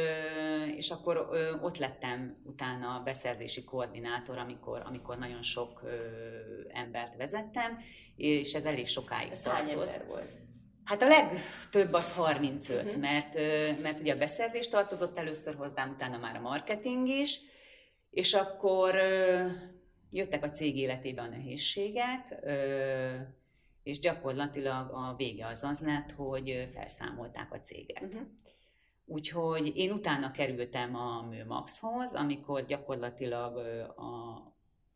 és 0.75 0.89
akkor 0.89 1.29
ott 1.61 1.77
lettem 1.77 2.41
utána 2.45 2.95
a 2.95 3.03
beszerzési 3.03 3.63
koordinátor, 3.63 4.37
amikor, 4.37 4.81
amikor 4.85 5.17
nagyon 5.17 5.43
sok 5.43 5.81
embert 6.67 7.17
vezettem, 7.17 7.79
és 8.15 8.53
ez 8.53 8.65
elég 8.65 8.87
sokáig 8.87 9.31
ez 9.31 9.41
tartott. 9.41 9.61
hány 9.61 9.71
ember 9.71 10.05
volt? 10.07 10.49
Hát 10.91 11.01
a 11.01 11.07
legtöbb 11.07 11.93
az 11.93 12.15
35, 12.15 12.77
uh-huh. 12.77 12.91
Mhm. 12.91 12.99
mert, 12.99 13.33
mert 13.81 13.99
ugye 13.99 14.13
a 14.13 14.17
beszerzés 14.17 14.67
tartozott 14.67 15.17
először 15.17 15.55
hozzám, 15.55 15.89
utána 15.89 16.17
már 16.17 16.35
a 16.35 16.39
marketing 16.39 17.07
is, 17.07 17.39
és 18.09 18.33
akkor 18.33 18.95
jöttek 20.09 20.43
a 20.43 20.49
cég 20.49 20.77
életébe 20.77 21.21
a 21.21 21.27
nehézségek, 21.27 22.35
és 23.83 23.99
gyakorlatilag 23.99 24.89
a 24.93 25.15
vége 25.17 25.47
az 25.47 25.63
az 25.63 25.79
lett, 25.79 26.11
hogy 26.11 26.69
felszámolták 26.73 27.53
a 27.53 27.61
céget. 27.61 28.01
Uh-huh. 28.01 28.21
Úgyhogy 29.05 29.77
én 29.77 29.91
utána 29.91 30.31
kerültem 30.31 30.95
a 30.95 31.21
Műmaxhoz, 31.29 32.13
amikor 32.13 32.65
gyakorlatilag 32.65 33.57
a 33.97 34.41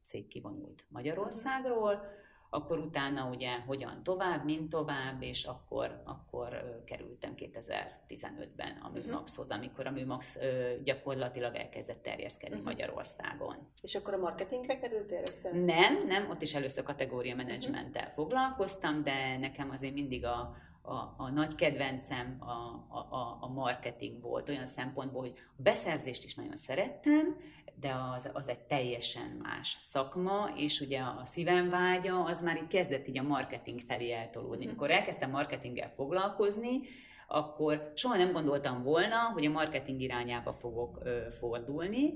cég 0.06 0.28
kivonult 0.28 0.86
Magyarországról, 0.90 1.94
uh-huh 1.94 2.24
akkor 2.50 2.80
utána 2.80 3.30
ugye 3.30 3.60
hogyan 3.60 4.04
tovább, 4.04 4.46
mint 4.46 4.70
tovább, 4.70 5.22
és 5.22 5.44
akkor, 5.44 6.02
akkor 6.04 6.82
kerültem 6.86 7.34
2015-ben 7.38 8.80
a 8.82 8.90
mhm. 8.90 9.00
Műmaxhoz, 9.00 9.50
amikor 9.50 9.88
a 9.88 9.92
Műmax 9.92 10.38
gyakorlatilag 10.84 11.56
elkezdett 11.56 12.04
terjeszkedni 12.04 12.56
uh-huh. 12.56 12.72
Magyarországon. 12.72 13.56
És 13.82 13.96
akkor 13.96 14.14
a 14.14 14.18
marketingre 14.18 14.80
kerültél 14.80 15.18
rögtön? 15.18 15.58
Nem, 15.58 16.08
nem, 16.08 16.30
ott 16.30 16.42
is 16.42 16.56
először 16.56 16.84
kategória 16.84 17.36
menedzsmenttel 17.36 18.02
uh-huh. 18.02 18.16
foglalkoztam, 18.16 19.04
de 19.04 19.38
nekem 19.38 19.70
azért 19.70 19.94
mindig 19.94 20.26
a, 20.26 20.56
a, 20.88 21.14
a 21.18 21.30
nagy 21.30 21.56
kedvencem 21.56 22.38
a, 22.40 22.96
a, 23.16 23.38
a 23.42 23.48
marketing 23.48 24.22
volt, 24.22 24.50
olyan 24.50 24.66
szempontból, 24.66 25.22
hogy 25.22 25.34
a 25.58 25.62
beszerzést 25.62 26.24
is 26.24 26.36
nagyon 26.36 26.56
szerettem, 26.56 27.38
de 27.80 27.96
az, 28.16 28.30
az 28.34 28.48
egy 28.48 28.60
teljesen 28.60 29.40
más 29.44 29.78
szakma, 29.80 30.50
és 30.56 30.80
ugye 30.80 31.00
a 31.00 31.22
szívem 31.26 31.70
vágya, 31.70 32.24
az 32.24 32.42
már 32.42 32.58
így 32.58 32.68
kezdett 32.68 33.08
így 33.08 33.18
a 33.18 33.24
marketing 33.24 33.82
felé 33.88 34.12
eltolódni. 34.12 34.58
Mhm. 34.58 34.68
Amikor 34.68 34.92
elkezdtem 34.92 35.30
marketinggel 35.30 35.94
foglalkozni, 35.96 36.80
akkor 37.28 37.92
soha 37.96 38.18
nem 38.18 38.32
gondoltam 38.32 38.84
volna, 38.84 39.18
hogy 39.34 39.46
a 39.46 39.52
marketing 39.52 40.02
irányába 40.02 40.54
fogok 40.54 41.00
ö, 41.04 41.20
fordulni, 41.40 42.14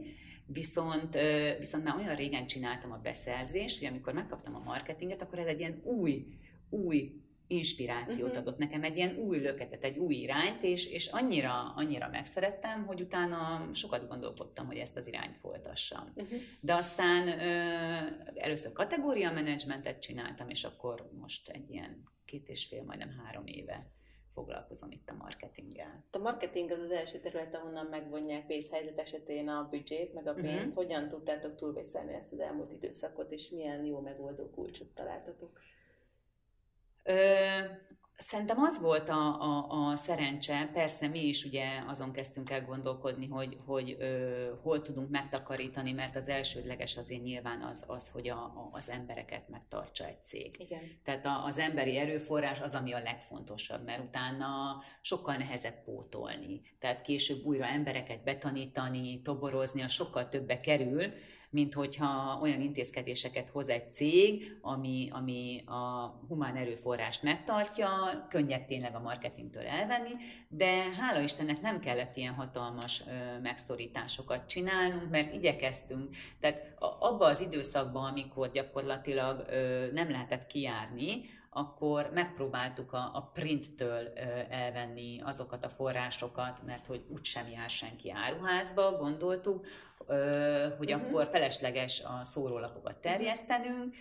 Viszont, 0.52 1.18
viszont 1.60 1.84
már 1.84 1.96
olyan 1.96 2.16
régen 2.16 2.48
csináltam 2.48 2.92
a 2.92 3.00
beszerzést, 3.04 3.80
hogy 3.80 3.88
amikor 3.88 4.14
megkaptam 4.14 4.56
a 4.56 4.64
marketinget, 4.66 5.22
akkor 5.22 5.40
ez 5.40 5.46
egy 5.46 5.60
ilyen 5.60 5.82
új, 5.84 6.26
új 6.70 7.22
inspirációt 7.50 8.28
uh-huh. 8.28 8.38
adott 8.38 8.58
nekem, 8.58 8.84
egy 8.84 8.98
ilyen 8.98 9.16
új 9.16 9.40
löketet, 9.40 9.84
egy 9.84 9.98
új 9.98 10.16
irányt, 10.16 10.64
és, 10.64 10.92
és 10.92 11.08
annyira, 11.08 11.74
annyira 11.76 12.10
megszerettem, 12.10 12.86
hogy 12.86 13.02
utána 13.02 13.70
sokat 13.74 14.08
gondolkodtam, 14.08 14.66
hogy 14.66 14.78
ezt 14.78 14.98
az 14.98 15.08
irányt 15.08 15.38
folytassam. 15.38 16.12
Uh-huh. 16.16 16.40
De 16.62 16.74
aztán 16.74 17.28
ö, 17.28 18.40
először 18.40 18.72
kategória 18.72 19.32
menedzsmentet 19.32 20.02
csináltam, 20.02 20.50
és 20.50 20.64
akkor 20.64 21.10
most 21.20 21.50
egy 21.50 21.70
ilyen 21.70 22.04
két 22.26 22.50
és 22.50 22.66
fél, 22.66 22.84
majdnem 22.84 23.22
három 23.24 23.46
éve 23.46 23.92
foglalkozom 24.34 24.92
itt 24.92 25.10
a 25.10 25.14
marketinggel. 25.14 26.06
A 26.12 26.18
marketing 26.18 26.72
az 26.72 26.80
az 26.80 26.92
első 26.92 27.20
terület, 27.20 27.56
ahonnan 27.56 27.86
megvonják 27.86 28.48
vészhelyzet 28.48 29.00
esetén 29.00 29.48
a 29.48 29.68
büdzsét, 29.70 30.14
meg 30.14 30.28
a 30.28 30.34
pénzt. 30.34 30.60
Uh-huh. 30.60 30.76
Hogyan 30.76 31.08
tudtátok 31.08 31.56
túlvészelni 31.56 32.14
ezt 32.14 32.34
az 32.34 32.40
elmúlt 32.40 32.72
időszakot, 32.72 33.32
és 33.32 33.50
milyen 33.50 33.86
jó 33.86 34.00
megoldó 34.00 34.50
kulcsot 34.50 34.88
találtatok? 34.88 35.60
Szerintem 38.22 38.60
az 38.60 38.80
volt 38.80 39.10
a, 39.10 39.42
a, 39.42 39.68
a 39.70 39.96
szerencse, 39.96 40.70
persze 40.74 41.08
mi 41.08 41.28
is 41.28 41.46
ugye 41.46 41.66
azon 41.88 42.12
kezdtünk 42.12 42.50
el 42.50 42.66
gondolkodni, 42.66 43.28
hogy, 43.28 43.58
hogy 43.66 43.96
ö, 44.00 44.50
hol 44.62 44.82
tudunk 44.82 45.10
megtakarítani, 45.10 45.92
mert 45.92 46.16
az 46.16 46.28
elsődleges 46.28 46.98
azért 46.98 47.24
nyilván 47.24 47.62
az, 47.62 47.84
az 47.88 48.10
hogy 48.10 48.30
a, 48.30 48.36
a, 48.36 48.70
az 48.72 48.90
embereket 48.90 49.50
megtartsa 49.50 50.06
egy 50.06 50.24
cég. 50.24 50.56
Igen. 50.60 50.82
Tehát 51.04 51.26
a, 51.26 51.46
az 51.46 51.58
emberi 51.58 51.98
erőforrás 51.98 52.62
az, 52.62 52.76
ami 52.76 52.94
a 52.94 53.02
legfontosabb, 53.02 53.84
mert 53.84 54.04
utána 54.04 54.82
sokkal 55.02 55.36
nehezebb 55.36 55.84
pótolni. 55.84 56.62
Tehát 56.80 57.02
később 57.02 57.46
újra 57.46 57.66
embereket 57.66 58.24
betanítani, 58.24 59.22
toborozni, 59.22 59.82
a 59.82 59.90
sokkal 59.90 60.30
többe 60.30 60.60
kerül, 60.60 61.14
mint 61.50 61.74
hogyha 61.74 62.40
olyan 62.42 62.62
intézkedéseket 62.62 63.50
hoz 63.50 63.70
egy 63.70 63.94
cég, 63.94 64.58
ami, 64.62 65.10
ami 65.12 65.64
a 65.66 66.16
humán 66.28 66.56
erőforrást 66.56 67.24
megtartja, 67.24 67.90
könnyebb 68.30 68.66
tényleg 68.66 68.96
a 68.96 69.00
marketingtől 69.00 69.66
elvenni, 69.66 70.12
de 70.48 70.94
hála 71.00 71.20
Istennek 71.20 71.62
nem 71.62 71.80
kellett 71.80 72.18
ilyen 72.18 72.34
hatalmas 72.34 73.04
ö, 73.08 73.40
megszorításokat 73.40 74.48
csinálnunk, 74.48 75.10
mert 75.10 75.34
igyekeztünk, 75.34 76.16
tehát 76.40 76.76
abba 77.00 77.26
az 77.26 77.42
időszakban, 77.42 78.12
amikor 78.12 78.52
gyakorlatilag 78.52 79.46
ö, 79.50 79.88
nem 79.92 80.12
lehetett 80.12 80.48
kijárni, 80.48 81.22
akkor 81.50 82.10
megpróbáltuk 82.14 82.94
a, 82.94 83.10
a 83.14 83.30
printtől 83.34 84.08
elvenni 84.50 85.22
azokat 85.22 85.66
a 85.66 85.70
forrásokat, 85.70 86.64
mert 86.66 86.86
hogy 86.86 87.06
úgysem 87.08 87.50
jár 87.50 87.70
senki 87.70 88.12
áruházba, 88.12 88.98
gondoltuk, 88.98 89.66
hogy 90.78 90.94
uh-huh. 90.94 91.08
akkor 91.08 91.28
felesleges 91.32 92.04
a 92.04 92.24
szórólapokat 92.24 93.02
terjesztenünk, 93.02 93.96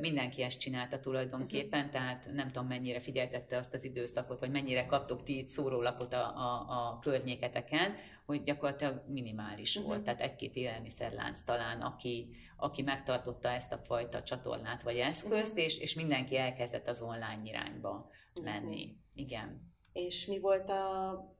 mindenki 0.00 0.42
ezt 0.42 0.60
csinálta 0.60 1.00
tulajdonképpen, 1.00 1.78
uh-huh. 1.78 1.92
tehát 1.92 2.28
nem 2.32 2.46
tudom 2.46 2.66
mennyire 2.66 3.00
figyeltette 3.00 3.56
azt 3.56 3.74
az 3.74 3.84
időszakot, 3.84 4.40
vagy 4.40 4.50
mennyire 4.50 4.86
kaptok 4.86 5.22
ti 5.22 5.44
szórólapot 5.48 6.12
a, 6.12 6.36
a, 6.36 6.64
a 6.68 6.98
környéketeken, 6.98 7.94
hogy 8.26 8.42
gyakorlatilag 8.42 9.02
minimális 9.08 9.76
uh-huh. 9.76 9.90
volt. 9.90 10.04
Tehát 10.04 10.20
egy-két 10.20 10.56
élelmiszerlánc 10.56 11.40
talán, 11.40 11.80
aki, 11.80 12.28
aki 12.56 12.82
megtartotta 12.82 13.48
ezt 13.48 13.72
a 13.72 13.78
fajta 13.78 14.22
csatornát 14.22 14.82
vagy 14.82 14.96
eszközt, 14.96 15.52
uh-huh. 15.52 15.64
és, 15.64 15.78
és 15.78 15.94
mindenki 15.94 16.36
elkezdett 16.36 16.88
az 16.88 17.02
online 17.02 17.40
irányba 17.44 18.10
menni. 18.42 18.82
Uh-huh. 18.82 18.96
Igen. 19.14 19.74
És 19.92 20.26
mi 20.26 20.38
volt 20.38 20.68
a 20.70 21.35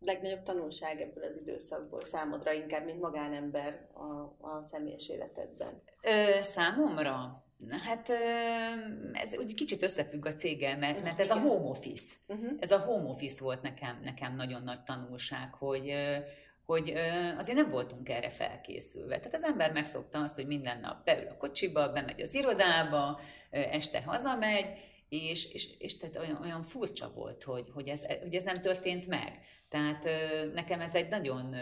legnagyobb 0.00 0.42
tanulság 0.42 1.00
ebből 1.00 1.24
az 1.24 1.36
időszakból 1.36 2.04
számodra, 2.04 2.52
inkább, 2.52 2.84
mint 2.84 3.00
magánember 3.00 3.86
a, 3.92 4.46
a 4.48 4.64
személyes 4.64 5.08
életedben? 5.08 5.82
Ö, 6.02 6.42
számomra? 6.42 7.42
Hát 7.84 8.08
ez 9.12 9.36
úgy 9.38 9.54
kicsit 9.54 9.82
összefügg 9.82 10.26
a 10.26 10.34
céggel, 10.34 10.78
mert, 10.78 11.02
mert 11.02 11.20
ez 11.20 11.30
a 11.30 11.40
home 11.40 11.68
office. 11.68 12.14
Uh-huh. 12.26 12.50
Ez 12.60 12.70
a 12.70 12.78
home 12.78 13.08
office 13.08 13.42
volt 13.44 13.62
nekem, 13.62 14.00
nekem 14.02 14.36
nagyon 14.36 14.62
nagy 14.62 14.82
tanulság, 14.82 15.54
hogy, 15.54 15.92
hogy 16.66 16.92
azért 17.38 17.56
nem 17.56 17.70
voltunk 17.70 18.08
erre 18.08 18.30
felkészülve. 18.30 19.16
Tehát 19.16 19.34
az 19.34 19.44
ember 19.44 19.72
megszokta 19.72 20.18
azt, 20.18 20.34
hogy 20.34 20.46
minden 20.46 20.80
nap 20.80 21.04
beül 21.04 21.26
a 21.28 21.36
kocsiba, 21.36 21.92
bemegy 21.92 22.20
az 22.20 22.34
irodába, 22.34 23.20
este 23.50 24.02
hazamegy, 24.02 24.66
és, 25.08 25.52
és, 25.52 25.68
és 25.78 25.96
tehát 25.96 26.16
olyan, 26.16 26.38
olyan 26.42 26.62
furcsa 26.62 27.12
volt, 27.14 27.42
hogy, 27.42 27.70
hogy, 27.74 27.88
ez, 27.88 28.04
hogy 28.22 28.34
ez 28.34 28.42
nem 28.42 28.60
történt 28.60 29.06
meg. 29.06 29.40
Tehát 29.68 30.04
nekem 30.54 30.80
ez 30.80 30.94
egy 30.94 31.08
nagyon 31.08 31.54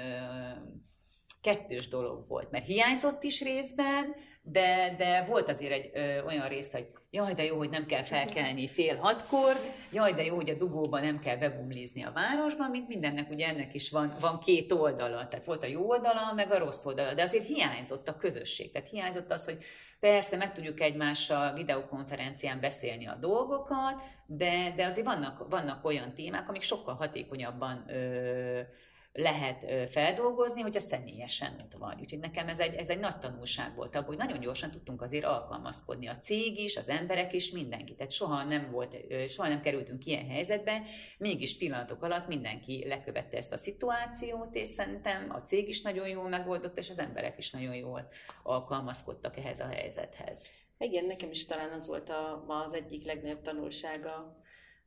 kettős 1.46 1.88
dolog 1.88 2.28
volt, 2.28 2.50
mert 2.50 2.66
hiányzott 2.66 3.22
is 3.22 3.42
részben, 3.42 4.14
de, 4.42 4.94
de 4.98 5.24
volt 5.28 5.48
azért 5.48 5.72
egy 5.72 5.90
ö, 5.94 6.24
olyan 6.24 6.48
rész, 6.48 6.72
hogy 6.72 6.86
jaj, 7.10 7.34
de 7.34 7.44
jó, 7.44 7.56
hogy 7.56 7.70
nem 7.70 7.86
kell 7.86 8.02
felkelni 8.02 8.68
fél 8.68 8.96
hatkor, 8.96 9.52
jaj, 9.92 10.12
de 10.12 10.24
jó, 10.24 10.34
hogy 10.34 10.50
a 10.50 10.54
dugóban 10.54 11.02
nem 11.02 11.18
kell 11.18 11.36
bebumlizni 11.36 12.04
a 12.04 12.12
városban, 12.12 12.70
mint 12.70 12.88
mindennek 12.88 13.30
ugye 13.30 13.46
ennek 13.46 13.74
is 13.74 13.90
van, 13.90 14.16
van 14.20 14.40
két 14.40 14.72
oldala, 14.72 15.28
tehát 15.28 15.44
volt 15.44 15.62
a 15.62 15.66
jó 15.66 15.88
oldala, 15.88 16.32
meg 16.34 16.50
a 16.50 16.58
rossz 16.58 16.84
oldala, 16.84 17.14
de 17.14 17.22
azért 17.22 17.46
hiányzott 17.46 18.08
a 18.08 18.16
közösség, 18.16 18.72
tehát 18.72 18.88
hiányzott 18.88 19.32
az, 19.32 19.44
hogy 19.44 19.58
persze 20.00 20.36
meg 20.36 20.52
tudjuk 20.52 20.80
egymással 20.80 21.52
videokonferencián 21.52 22.60
beszélni 22.60 23.06
a 23.06 23.18
dolgokat, 23.20 24.02
de, 24.26 24.72
de 24.76 24.84
azért 24.84 25.06
vannak, 25.06 25.48
vannak 25.48 25.84
olyan 25.84 26.14
témák, 26.14 26.48
amik 26.48 26.62
sokkal 26.62 26.94
hatékonyabban 26.94 27.84
ö, 27.88 28.60
lehet 29.16 29.90
feldolgozni, 29.90 30.61
hogyha 30.61 30.80
személyesen 30.80 31.56
ott 31.61 31.75
vagy. 31.78 32.00
Úgyhogy 32.00 32.18
nekem 32.18 32.49
ez 32.49 32.58
egy, 32.58 32.75
ez 32.75 32.88
egy 32.88 32.99
nagy 32.99 33.18
tanulság 33.18 33.75
volt 33.75 33.94
abból, 33.94 34.06
hogy 34.06 34.26
nagyon 34.26 34.40
gyorsan 34.40 34.70
tudtunk 34.70 35.02
azért 35.02 35.25
alkalmazkodni. 35.25 36.06
A 36.06 36.18
cég 36.18 36.58
is, 36.58 36.76
az 36.76 36.88
emberek 36.88 37.32
is, 37.32 37.50
mindenki. 37.50 37.94
Tehát 37.94 38.12
soha 38.12 38.44
nem 38.44 38.70
volt, 38.70 38.96
soha 39.28 39.49
nem 39.49 39.61
kerültünk 39.61 40.06
ilyen 40.06 40.28
helyzetbe, 40.28 40.82
mégis 41.18 41.56
pillanatok 41.56 42.02
alatt 42.02 42.26
mindenki 42.26 42.85
lekövette 42.88 43.37
ezt 43.37 43.52
a 43.52 43.56
szituációt, 43.56 44.54
és 44.54 44.68
szerintem 44.68 45.26
a 45.30 45.42
cég 45.42 45.68
is 45.68 45.82
nagyon 45.82 46.08
jól 46.08 46.28
megoldott, 46.28 46.78
és 46.78 46.90
az 46.90 46.99
emberek 46.99 47.38
is 47.38 47.50
nagyon 47.50 47.75
jól 47.75 48.08
alkalmazkodtak 48.42 49.37
ehhez 49.37 49.61
a 49.61 49.66
helyzethez. 49.66 50.42
Igen, 50.78 51.04
nekem 51.04 51.30
is 51.30 51.46
talán 51.46 51.73
az 51.73 51.87
volt 51.87 52.08
a, 52.08 52.44
az 52.46 52.75
egyik 52.75 53.04
legnagyobb 53.04 53.42
tanulsága 53.42 54.37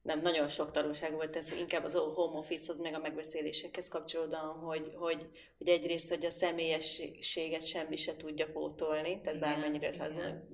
nem 0.10 0.22
nagyon 0.22 0.48
sok 0.48 0.72
tanulság 0.72 1.14
volt 1.14 1.36
ez, 1.36 1.52
inkább 1.52 1.84
az 1.84 1.94
home 1.94 2.38
office-hoz, 2.38 2.80
meg 2.80 2.94
a 2.94 3.00
megbeszélésekhez 3.00 3.88
kapcsolódóan, 3.88 4.60
hogy, 4.60 4.92
hogy, 4.96 5.28
hogy 5.58 5.68
egyrészt, 5.68 6.10
hogy 6.10 6.26
a 6.26 6.30
személyességet 6.30 7.68
semmi 7.68 7.96
se 7.96 8.16
tudja 8.16 8.48
pótolni, 8.52 9.22
tehát 9.22 9.40
bármennyire 9.40 9.88
az 9.88 10.00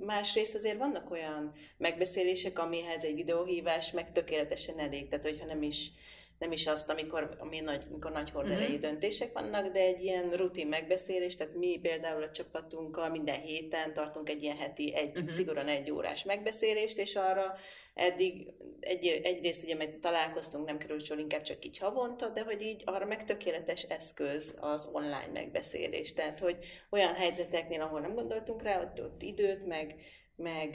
Másrészt 0.06 0.56
azért 0.56 0.78
vannak 0.78 1.12
olyan 1.12 1.54
megbeszélések, 1.78 2.60
amihez 2.60 3.04
egy 3.04 3.16
videóhívás 3.16 3.92
meg 3.92 4.12
tökéletesen 4.12 4.80
elég, 4.80 5.10
tehát 5.10 5.26
hogyha 5.26 5.46
nem 5.46 5.62
is 5.62 5.92
nem 6.40 6.52
is 6.52 6.68
azt, 6.68 6.90
amikor, 6.90 7.36
ami 7.40 7.60
nagy, 7.60 7.84
amikor 7.90 8.12
nagy 8.12 8.30
horderejű 8.30 8.66
uh-huh. 8.66 8.80
döntések 8.80 9.34
vannak, 9.34 9.72
de 9.72 9.80
egy 9.80 10.04
ilyen 10.04 10.32
rutin 10.32 10.68
megbeszélés, 10.68 11.36
tehát 11.36 11.56
mi 11.56 11.80
például 11.82 12.24
a 12.24 12.32
csapatunkkal 12.32 13.10
minden 13.10 13.42
héten 13.42 13.94
tartunk 13.94 14.30
egy 14.30 14.44
ilyen 14.44 14.58
heti, 14.58 14.96
egy, 14.96 15.10
uh-huh. 15.10 15.28
szigorúan 15.28 15.68
egy 15.68 15.92
órás 15.92 16.24
megbeszélést, 16.24 16.98
és 16.98 17.16
arra 17.16 17.56
eddig 17.96 18.54
egy, 18.80 19.08
egyrészt 19.08 19.64
ugye 19.64 19.76
meg 19.76 20.00
találkoztunk, 20.00 20.66
nem 20.66 20.78
került 20.78 21.04
sor, 21.04 21.20
inkább 21.20 21.42
csak 21.42 21.66
így 21.66 21.78
havonta, 21.78 22.30
de 22.30 22.44
hogy 22.44 22.62
így 22.62 22.82
arra 22.86 23.06
meg 23.06 23.24
tökéletes 23.24 23.84
eszköz 23.84 24.56
az 24.60 24.90
online 24.94 25.30
megbeszélés. 25.34 26.14
Tehát, 26.14 26.40
hogy 26.40 26.58
olyan 26.90 27.14
helyzeteknél, 27.14 27.82
ahol 27.82 28.00
nem 28.00 28.14
gondoltunk 28.14 28.62
rá, 28.62 28.82
ott, 28.82 29.02
ott 29.02 29.22
időt, 29.22 29.66
meg, 29.66 29.96
meg 30.36 30.72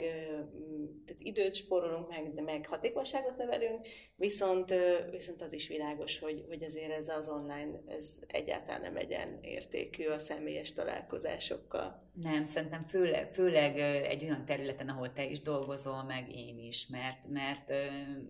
tehát 1.05 1.21
időt 1.21 1.53
spórolunk, 1.53 2.09
meg, 2.09 2.43
meg 2.43 2.67
hatékonyságot 2.67 3.37
nevelünk, 3.37 3.87
viszont, 4.15 4.73
viszont 5.11 5.41
az 5.41 5.53
is 5.53 5.67
világos, 5.67 6.19
hogy, 6.19 6.45
hogy 6.47 6.63
azért 6.63 6.91
ez 6.91 7.07
az 7.07 7.29
online, 7.29 7.81
ez 7.87 8.19
egyáltalán 8.27 8.81
nem 8.81 8.95
egyen 8.95 9.39
értékű 9.41 10.05
a 10.07 10.19
személyes 10.19 10.73
találkozásokkal. 10.73 12.09
Nem, 12.13 12.45
szerintem 12.45 12.83
főleg, 12.83 13.33
főleg 13.33 13.79
egy 14.05 14.23
olyan 14.23 14.45
területen, 14.45 14.89
ahol 14.89 15.13
te 15.13 15.25
is 15.25 15.41
dolgozol, 15.41 16.03
meg 16.03 16.35
én 16.35 16.59
is, 16.59 16.87
mert, 16.87 17.27
mert 17.27 17.73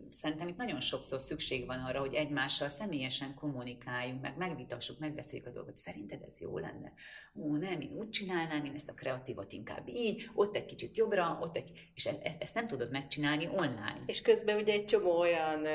szerintem 0.09 0.47
itt 0.47 0.57
nagyon 0.57 0.79
sokszor 0.79 1.19
szükség 1.19 1.65
van 1.65 1.79
arra, 1.79 1.99
hogy 1.99 2.13
egymással 2.13 2.69
személyesen 2.69 3.35
kommunikáljunk, 3.35 4.21
meg 4.21 4.37
megvitassuk, 4.37 4.99
megbeszéljük 4.99 5.47
a 5.47 5.51
dolgot. 5.51 5.77
Szerinted 5.77 6.21
ez 6.21 6.39
jó 6.39 6.57
lenne? 6.57 6.93
Ó, 7.35 7.55
nem, 7.55 7.81
én 7.81 7.91
úgy 7.97 8.09
csinálnám, 8.09 8.65
én 8.65 8.75
ezt 8.75 8.89
a 8.89 8.93
kreatívot 8.93 9.51
inkább 9.51 9.87
így, 9.87 10.29
ott 10.33 10.55
egy 10.55 10.65
kicsit 10.65 10.97
jobbra, 10.97 11.20
ott 11.41 11.57
egy... 11.57 11.71
És 11.95 12.05
ezt, 12.05 12.19
e, 12.23 12.35
ezt 12.39 12.55
nem 12.55 12.67
tudod 12.67 12.91
megcsinálni 12.91 13.47
online. 13.47 14.01
És 14.05 14.21
közben 14.21 14.57
ugye 14.57 14.73
egy 14.73 14.85
csomó 14.85 15.19
olyan 15.19 15.67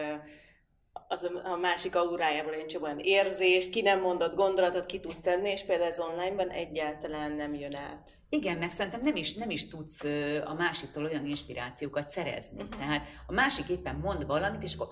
az 1.08 1.22
a, 1.22 1.52
a 1.52 1.56
másik 1.56 1.96
aurájából 1.96 2.54
egy 2.54 2.66
csomó 2.66 2.84
olyan 2.84 2.98
érzést, 2.98 3.70
ki 3.70 3.82
nem 3.82 4.00
mondott 4.00 4.34
gondolatot 4.34 4.86
ki 4.86 5.00
tudsz 5.00 5.20
szedni, 5.20 5.50
és 5.50 5.64
például 5.64 5.90
ez 5.90 5.98
online-ban 5.98 6.48
egyáltalán 6.48 7.32
nem 7.32 7.54
jön 7.54 7.74
át. 7.74 8.10
Igen, 8.28 8.58
meg 8.58 8.70
szerintem 8.70 9.02
nem 9.02 9.16
is, 9.16 9.34
nem 9.34 9.50
is 9.50 9.68
tudsz 9.68 10.04
a 10.44 10.54
másiktól 10.54 11.04
olyan 11.04 11.26
inspirációkat 11.26 12.10
szerezni. 12.10 12.62
Uh-huh. 12.62 12.78
Tehát 12.78 13.06
a 13.26 13.32
másik 13.32 13.68
éppen 13.68 13.94
mond 13.94 14.26
valamit, 14.26 14.62
és 14.62 14.74
akkor 14.74 14.88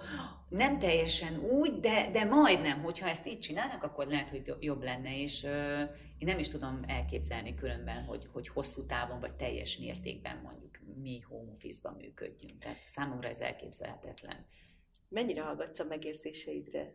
nem 0.49 0.79
teljesen 0.79 1.39
úgy, 1.39 1.81
de, 1.81 2.11
de 2.13 2.25
majdnem, 2.25 2.83
hogyha 2.83 3.09
ezt 3.09 3.27
így 3.27 3.39
csinálnak, 3.39 3.83
akkor 3.83 4.07
lehet, 4.07 4.31
hogy 4.31 4.55
jobb 4.61 4.83
lenne, 4.83 5.19
és 5.19 5.43
uh, 5.43 5.51
én 6.19 6.29
nem 6.29 6.39
is 6.39 6.49
tudom 6.49 6.81
elképzelni 6.87 7.55
különben, 7.55 8.05
hogy, 8.05 8.29
hogy 8.33 8.49
hosszú 8.49 8.87
távon 8.87 9.21
vagy 9.21 9.33
teljes 9.33 9.79
mértékben 9.79 10.41
mondjuk 10.43 10.79
mi 11.03 11.21
home 11.29 11.51
office-ban 11.55 11.97
működjünk. 12.01 12.59
Tehát 12.59 12.79
számomra 12.87 13.29
ez 13.29 13.41
elképzelhetetlen. 13.41 14.47
Mennyire 15.15 15.43
hallgatsz 15.43 15.79
a 15.79 15.85
megérzéseidre 15.85 16.95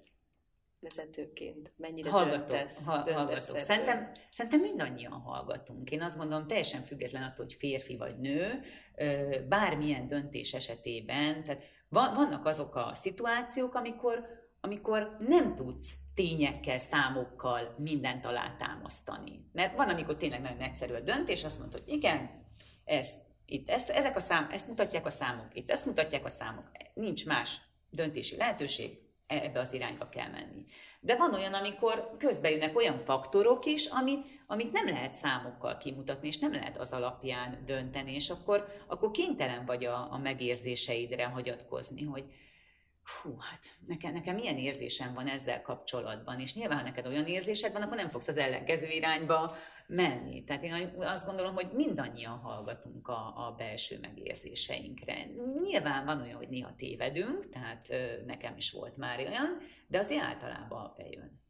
vezetőként? 0.79 1.72
Mennyire 1.75 2.10
hallgatok, 2.10 2.48
döntesz, 2.48 2.86
ha, 2.86 2.92
hallgatok. 2.92 3.60
Szerintem, 3.60 4.12
szerintem 4.32 4.60
mindannyian 4.60 5.12
hallgatunk. 5.12 5.92
Én 5.92 6.01
azt 6.01 6.18
gondolom, 6.18 6.48
teljesen 6.48 6.84
független 6.84 7.24
attól, 7.24 7.46
hogy 7.46 7.53
férfi 7.53 7.98
vagy 7.98 8.18
nő, 8.18 8.62
bármilyen 9.48 10.08
döntés 10.08 10.53
esetében, 10.53 11.44
tehát 11.44 11.64
vannak 11.90 12.46
azok 12.46 12.75
a 12.75 12.92
szituációk, 12.94 13.74
amikor, 13.74 14.27
amikor 14.62 15.18
nem 15.20 15.55
tudsz 15.55 15.94
tényekkel, 16.16 16.77
számokkal 16.77 17.75
mindent 17.77 18.25
alátámasztani. 18.25 19.50
Mert 19.53 19.75
van, 19.75 19.90
amikor 19.90 20.18
tényleg 20.18 20.42
nagyon 20.42 20.62
egyszerű 20.62 20.94
a 20.94 21.00
döntés, 21.00 21.44
azt 21.44 21.60
mondod, 21.60 21.84
hogy 21.84 21.94
igen, 21.94 22.46
ez, 22.86 23.10
itt 23.46 23.70
ezt, 23.70 23.90
ezek 23.90 24.16
a 24.16 24.20
szám, 24.20 24.48
ezt 24.51 24.68
mutatják 24.68 25.05
a 25.05 25.10
számok, 25.10 25.48
itt 25.53 25.72
ezt 25.72 25.86
mutatják 25.86 26.25
a 26.25 26.29
számok, 26.29 26.72
nincs 26.94 27.25
más 27.25 27.68
döntési 27.90 28.36
lehetőség, 28.36 28.98
ebbe 29.28 29.60
az 29.60 29.74
irányba 29.74 30.10
kell 30.10 30.30
menni. 30.30 30.66
De 31.00 31.16
van 31.16 31.34
olyan, 31.34 31.54
amikor 31.54 32.16
közbejönnek 32.18 32.78
olyan 32.78 32.98
faktorok 32.98 33.66
is, 33.66 33.86
amit, 33.86 34.25
amit 34.48 34.72
nem 34.72 34.86
lehet 34.86 35.14
számokkal 35.14 35.78
kimutatni, 35.78 36.28
és 36.28 36.40
nem 36.40 36.54
lehet 36.54 36.78
az 36.78 36.92
alapján 36.92 37.64
dönteni, 37.66 38.14
és 38.14 38.30
akkor, 38.30 38.84
akkor 38.88 39.12
kénytelen 39.12 39.66
vagy 39.66 39.86
a, 39.86 40.14
a 40.14 40.18
megérzéseidre 40.18 41.25
hagyatkozni, 41.25 42.04
hogy 42.04 42.24
fú, 43.04 43.38
hát 43.40 43.60
nekem, 43.88 44.14
nekem 44.14 44.36
milyen 44.36 44.58
érzésem 44.58 45.14
van 45.14 45.28
ezzel 45.28 45.62
kapcsolatban, 45.62 46.40
és 46.40 46.54
nyilván, 46.54 46.78
ha 46.78 46.84
neked 46.84 47.08
olyan 47.08 47.25
érzésed 47.25 47.74
van, 47.74 47.82
akkor 47.82 47.98
nem 47.98 48.10
fogsz 48.10 48.28
az 48.28 48.38
ellenkező 48.38 48.88
irányba 48.88 49.56
menni. 49.90 50.44
Tehát 50.44 50.64
én 50.64 50.94
azt 50.98 51.25
gondolom, 51.25 51.54
hogy 51.54 51.72
mindannyian 51.74 52.38
hallgatunk 52.38 53.08
a, 53.08 53.48
a 53.48 53.56
belső 53.58 54.00
megérzéseinkre. 54.02 55.25
Nyilván 55.62 56.06
van 56.06 56.22
olyan, 56.22 56.38
hogy 56.38 56.50
néha 56.50 56.75
tévedünk, 56.78 57.50
tehát 57.50 57.88
nekem 58.25 58.58
is 58.58 58.72
volt 58.72 58.98
már 58.98 59.20
olyan, 59.20 59.58
de 59.88 60.00
azért 60.00 60.22
általában 60.22 60.94
bejön. 60.98 61.42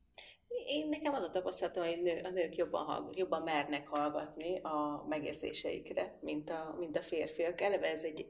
Én 0.68 0.90
nekem 0.90 1.14
az 1.14 1.24
a 1.24 1.30
tapasztalatom, 1.30 1.84
hogy 1.84 2.02
nő, 2.02 2.22
a 2.24 2.30
nők 2.30 2.56
jobban, 2.56 2.86
hallg, 2.86 3.18
jobban 3.18 3.42
mernek 3.42 3.88
hallgatni 3.88 4.60
a 4.62 5.06
megérzéseikre, 5.10 6.18
mint 6.22 6.50
a, 6.50 6.76
mint 6.80 6.98
a 6.98 7.02
férfiak. 7.02 7.62
Eleve 7.62 7.88
ez 7.88 8.04
egy, 8.04 8.26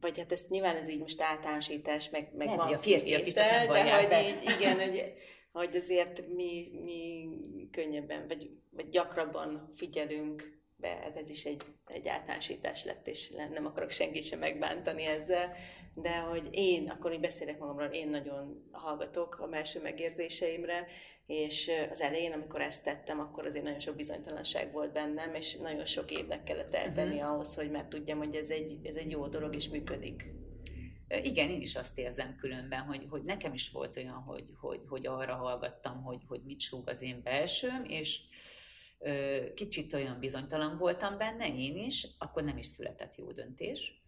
vagy 0.00 0.18
hát 0.18 0.32
ezt 0.32 0.50
nyilván 0.50 0.76
ez 0.76 0.88
így 0.88 0.98
most 0.98 1.20
általánosítás, 1.20 2.10
meg, 2.10 2.30
meg 2.36 2.46
Lehet, 2.46 2.62
van 2.62 2.72
a 2.72 2.78
férfiak 2.78 3.26
is 3.26 3.34
csak 3.34 3.50
nem 3.50 3.66
de 3.66 4.18
hogy 4.22 4.26
így, 4.28 4.54
igen, 4.58 4.78
hogy 4.78 5.14
hogy 5.52 5.76
azért 5.76 6.28
mi, 6.34 6.70
mi 6.82 7.28
könnyebben, 7.70 8.26
vagy, 8.28 8.50
vagy 8.78 8.88
gyakrabban 8.88 9.72
figyelünk 9.76 10.60
be, 10.76 10.88
hát 10.88 11.16
ez 11.16 11.30
is 11.30 11.44
egy, 11.44 11.62
egy 11.86 12.08
általánosítás 12.08 12.84
lett, 12.84 13.06
és 13.06 13.30
nem 13.50 13.66
akarok 13.66 13.90
senkit 13.90 14.24
sem 14.24 14.38
megbántani 14.38 15.04
ezzel, 15.04 15.52
de 15.94 16.16
hogy 16.16 16.48
én, 16.50 16.88
akkor 16.88 17.12
így 17.12 17.20
beszélek 17.20 17.58
magamról, 17.58 17.86
én 17.86 18.08
nagyon 18.08 18.68
hallgatok 18.72 19.38
a 19.38 19.46
belső 19.46 19.80
megérzéseimre, 19.80 20.86
és 21.26 21.70
az 21.90 22.00
elején, 22.00 22.32
amikor 22.32 22.60
ezt 22.60 22.84
tettem, 22.84 23.20
akkor 23.20 23.46
azért 23.46 23.64
nagyon 23.64 23.78
sok 23.78 23.96
bizonytalanság 23.96 24.72
volt 24.72 24.92
bennem, 24.92 25.34
és 25.34 25.56
nagyon 25.56 25.86
sok 25.86 26.10
évnek 26.10 26.44
kellett 26.44 26.74
eltenni 26.74 27.16
uh-huh. 27.16 27.32
ahhoz, 27.32 27.54
hogy 27.54 27.70
már 27.70 27.84
tudjam, 27.84 28.18
hogy 28.18 28.34
ez 28.34 28.50
egy, 28.50 28.86
ez 28.86 28.94
egy 28.94 29.10
jó 29.10 29.26
dolog, 29.26 29.54
és 29.54 29.68
működik. 29.68 30.24
Igen, 31.22 31.48
én 31.48 31.60
is 31.60 31.76
azt 31.76 31.98
érzem 31.98 32.36
különben, 32.40 32.80
hogy, 32.80 33.06
hogy 33.10 33.22
nekem 33.22 33.52
is 33.52 33.70
volt 33.70 33.96
olyan, 33.96 34.22
hogy, 34.26 34.44
hogy, 34.60 34.80
hogy 34.88 35.06
arra 35.06 35.34
hallgattam, 35.34 36.02
hogy, 36.02 36.22
hogy 36.28 36.40
mit 36.44 36.60
súg 36.60 36.88
az 36.88 37.02
én 37.02 37.20
belsőm, 37.22 37.84
és 37.86 38.20
kicsit 39.54 39.94
olyan 39.94 40.18
bizonytalan 40.18 40.78
voltam 40.78 41.18
benne, 41.18 41.48
én 41.48 41.76
is, 41.76 42.06
akkor 42.18 42.42
nem 42.42 42.58
is 42.58 42.66
született 42.66 43.16
jó 43.16 43.32
döntés. 43.32 44.02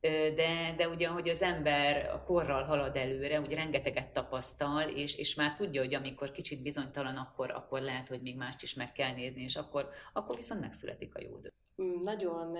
De, 0.00 0.74
de 0.76 0.88
ugye, 0.88 1.08
hogy 1.08 1.28
az 1.28 1.42
ember 1.42 2.10
a 2.10 2.22
korral 2.24 2.62
halad 2.62 2.96
előre, 2.96 3.40
ugye 3.40 3.56
rengeteget 3.56 4.12
tapasztal, 4.12 4.88
és, 4.88 5.18
és 5.18 5.34
már 5.34 5.54
tudja, 5.54 5.82
hogy 5.82 5.94
amikor 5.94 6.32
kicsit 6.32 6.62
bizonytalan, 6.62 7.16
akkor, 7.16 7.50
akkor 7.50 7.80
lehet, 7.80 8.08
hogy 8.08 8.20
még 8.20 8.36
mást 8.36 8.62
is 8.62 8.74
meg 8.74 8.92
kell 8.92 9.14
nézni, 9.14 9.42
és 9.42 9.56
akkor, 9.56 9.88
akkor 10.12 10.36
viszont 10.36 10.60
megszületik 10.60 11.14
a 11.14 11.20
jó 11.22 11.30
döntés. 11.30 12.02
Nagyon 12.02 12.58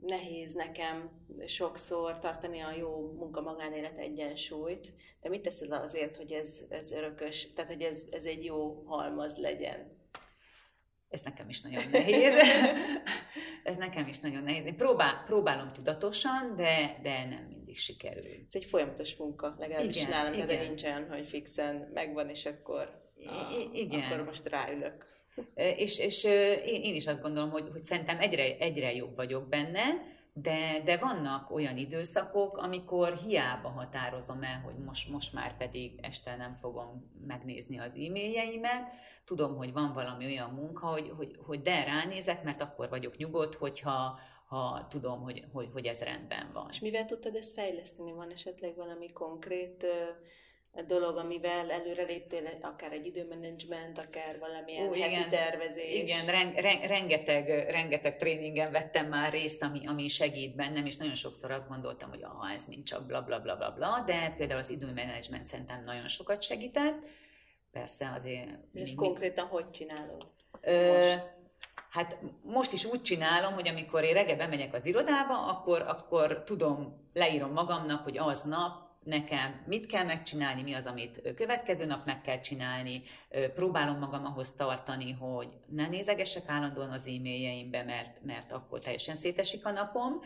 nehéz 0.00 0.54
nekem 0.54 1.10
sokszor 1.46 2.18
tartani 2.18 2.60
a 2.60 2.72
jó 2.76 3.12
munka-magánélet 3.18 3.98
egyensúlyt, 3.98 4.92
de 5.20 5.28
mit 5.28 5.42
teszel 5.42 5.72
azért, 5.72 6.16
hogy 6.16 6.32
ez, 6.32 6.60
ez 6.68 6.90
örökös, 6.90 7.52
tehát 7.52 7.70
hogy 7.70 7.82
ez, 7.82 8.06
ez 8.10 8.24
egy 8.24 8.44
jó 8.44 8.82
halmaz 8.86 9.36
legyen? 9.36 9.94
Ez 11.08 11.20
nekem 11.22 11.48
is 11.48 11.60
nagyon 11.60 11.82
nehéz. 11.90 12.34
ez 13.64 13.76
nekem 13.76 14.06
is 14.06 14.18
nagyon 14.18 14.42
nehéz. 14.42 14.64
Én 14.64 14.76
próbál, 14.76 15.22
próbálom 15.26 15.72
tudatosan, 15.72 16.54
de, 16.56 16.98
de 17.02 17.24
nem 17.24 17.44
mindig 17.48 17.78
sikerül. 17.78 18.32
Ez 18.48 18.54
egy 18.54 18.64
folyamatos 18.64 19.16
munka, 19.16 19.54
legalábbis 19.58 19.96
igen, 19.96 20.10
nálam, 20.10 20.32
igen. 20.32 20.46
de 20.46 20.62
nincs 20.62 20.82
olyan, 20.84 21.08
hogy 21.08 21.26
fixen 21.26 21.90
megvan, 21.94 22.28
és 22.28 22.46
akkor, 22.46 23.10
I- 23.16 23.80
igen. 23.80 24.00
akkor 24.00 24.24
most 24.24 24.48
ráülök. 24.48 25.14
És, 25.84 25.98
és 25.98 26.24
én, 26.64 26.82
én 26.82 26.94
is 26.94 27.06
azt 27.06 27.22
gondolom, 27.22 27.50
hogy, 27.50 27.68
hogy 27.72 27.84
szerintem 27.84 28.20
egyre, 28.20 28.56
egyre 28.58 28.94
jobb 28.94 29.16
vagyok 29.16 29.48
benne, 29.48 29.84
de, 30.42 30.82
de 30.84 30.96
vannak 30.96 31.50
olyan 31.50 31.76
időszakok, 31.76 32.56
amikor 32.56 33.12
hiába 33.12 33.68
határozom 33.68 34.42
el, 34.42 34.60
hogy 34.60 34.74
most, 34.84 35.10
most 35.10 35.32
már 35.32 35.56
pedig 35.56 35.98
este 36.02 36.36
nem 36.36 36.54
fogom 36.54 37.10
megnézni 37.26 37.78
az 37.78 37.92
e-mailjeimet, 37.94 38.92
tudom, 39.24 39.56
hogy 39.56 39.72
van 39.72 39.92
valami 39.92 40.24
olyan 40.24 40.50
munka, 40.50 40.86
hogy, 40.86 41.12
hogy, 41.16 41.38
hogy 41.46 41.62
de 41.62 41.84
ránézek, 41.84 42.42
mert 42.42 42.60
akkor 42.60 42.88
vagyok 42.88 43.16
nyugodt, 43.16 43.54
hogyha 43.54 44.18
ha 44.46 44.86
tudom, 44.88 45.22
hogy, 45.22 45.44
hogy, 45.52 45.68
hogy 45.72 45.86
ez 45.86 46.00
rendben 46.00 46.50
van. 46.52 46.66
És 46.70 46.80
mivel 46.80 47.04
tudtad 47.04 47.34
ezt 47.34 47.54
fejleszteni? 47.54 48.12
Van 48.12 48.30
esetleg 48.30 48.76
valami 48.76 49.12
konkrét 49.12 49.86
dolog, 50.86 51.16
amivel 51.16 51.70
előreléptél, 51.70 52.48
akár 52.60 52.92
egy 52.92 53.06
időmenedzsment, 53.06 53.98
akár 53.98 54.38
valamilyen 54.38 54.88
Ó, 54.88 54.92
heti 54.92 55.10
igen, 55.10 55.30
tervezés. 55.30 56.02
Igen, 56.02 56.26
ren, 56.26 56.52
ren, 56.54 56.86
rengeteg, 56.86 57.48
rengeteg 57.70 58.16
tréningen 58.16 58.72
vettem 58.72 59.06
már 59.06 59.32
részt, 59.32 59.62
ami, 59.62 59.86
ami 59.86 60.08
segít 60.08 60.54
bennem, 60.54 60.86
és 60.86 60.96
nagyon 60.96 61.14
sokszor 61.14 61.50
azt 61.50 61.68
gondoltam, 61.68 62.10
hogy 62.10 62.22
ah, 62.22 62.54
ez 62.54 62.66
mind 62.66 62.84
csak 62.84 63.06
bla 63.06 63.22
bla 63.22 63.40
bla 63.40 63.56
bla 63.56 63.70
bla, 63.70 64.02
de 64.06 64.34
például 64.36 64.60
az 64.60 64.70
időmenedzsment 64.70 65.44
szerintem 65.44 65.84
nagyon 65.84 66.08
sokat 66.08 66.42
segített. 66.42 67.06
Persze 67.72 68.12
azért... 68.16 68.50
És 68.72 68.80
ezt 68.80 68.94
konkrétan 68.94 69.46
hogy 69.46 69.70
csinálod? 69.70 70.26
Ö, 70.60 71.12
Hát 71.90 72.18
most 72.42 72.72
is 72.72 72.84
úgy 72.84 73.02
csinálom, 73.02 73.52
hogy 73.52 73.68
amikor 73.68 74.04
én 74.04 74.14
reggel 74.14 74.36
bemegyek 74.36 74.74
az 74.74 74.84
irodába, 74.84 75.46
akkor, 75.46 75.82
akkor 75.82 76.42
tudom, 76.44 77.08
leírom 77.12 77.52
magamnak, 77.52 78.04
hogy 78.04 78.18
aznap 78.18 78.85
nekem 79.06 79.62
mit 79.66 79.86
kell 79.86 80.04
megcsinálni, 80.04 80.62
mi 80.62 80.72
az, 80.72 80.86
amit 80.86 81.34
következő 81.36 81.84
nap 81.84 82.06
meg 82.06 82.20
kell 82.20 82.40
csinálni, 82.40 83.02
próbálom 83.54 83.98
magam 83.98 84.24
ahhoz 84.24 84.52
tartani, 84.52 85.12
hogy 85.12 85.48
ne 85.66 85.88
nézegessek 85.88 86.48
állandóan 86.48 86.90
az 86.90 87.06
e-mailjeimbe, 87.06 87.82
mert, 87.82 88.24
mert 88.24 88.52
akkor 88.52 88.78
teljesen 88.78 89.16
szétesik 89.16 89.66
a 89.66 89.70
napom, 89.70 90.20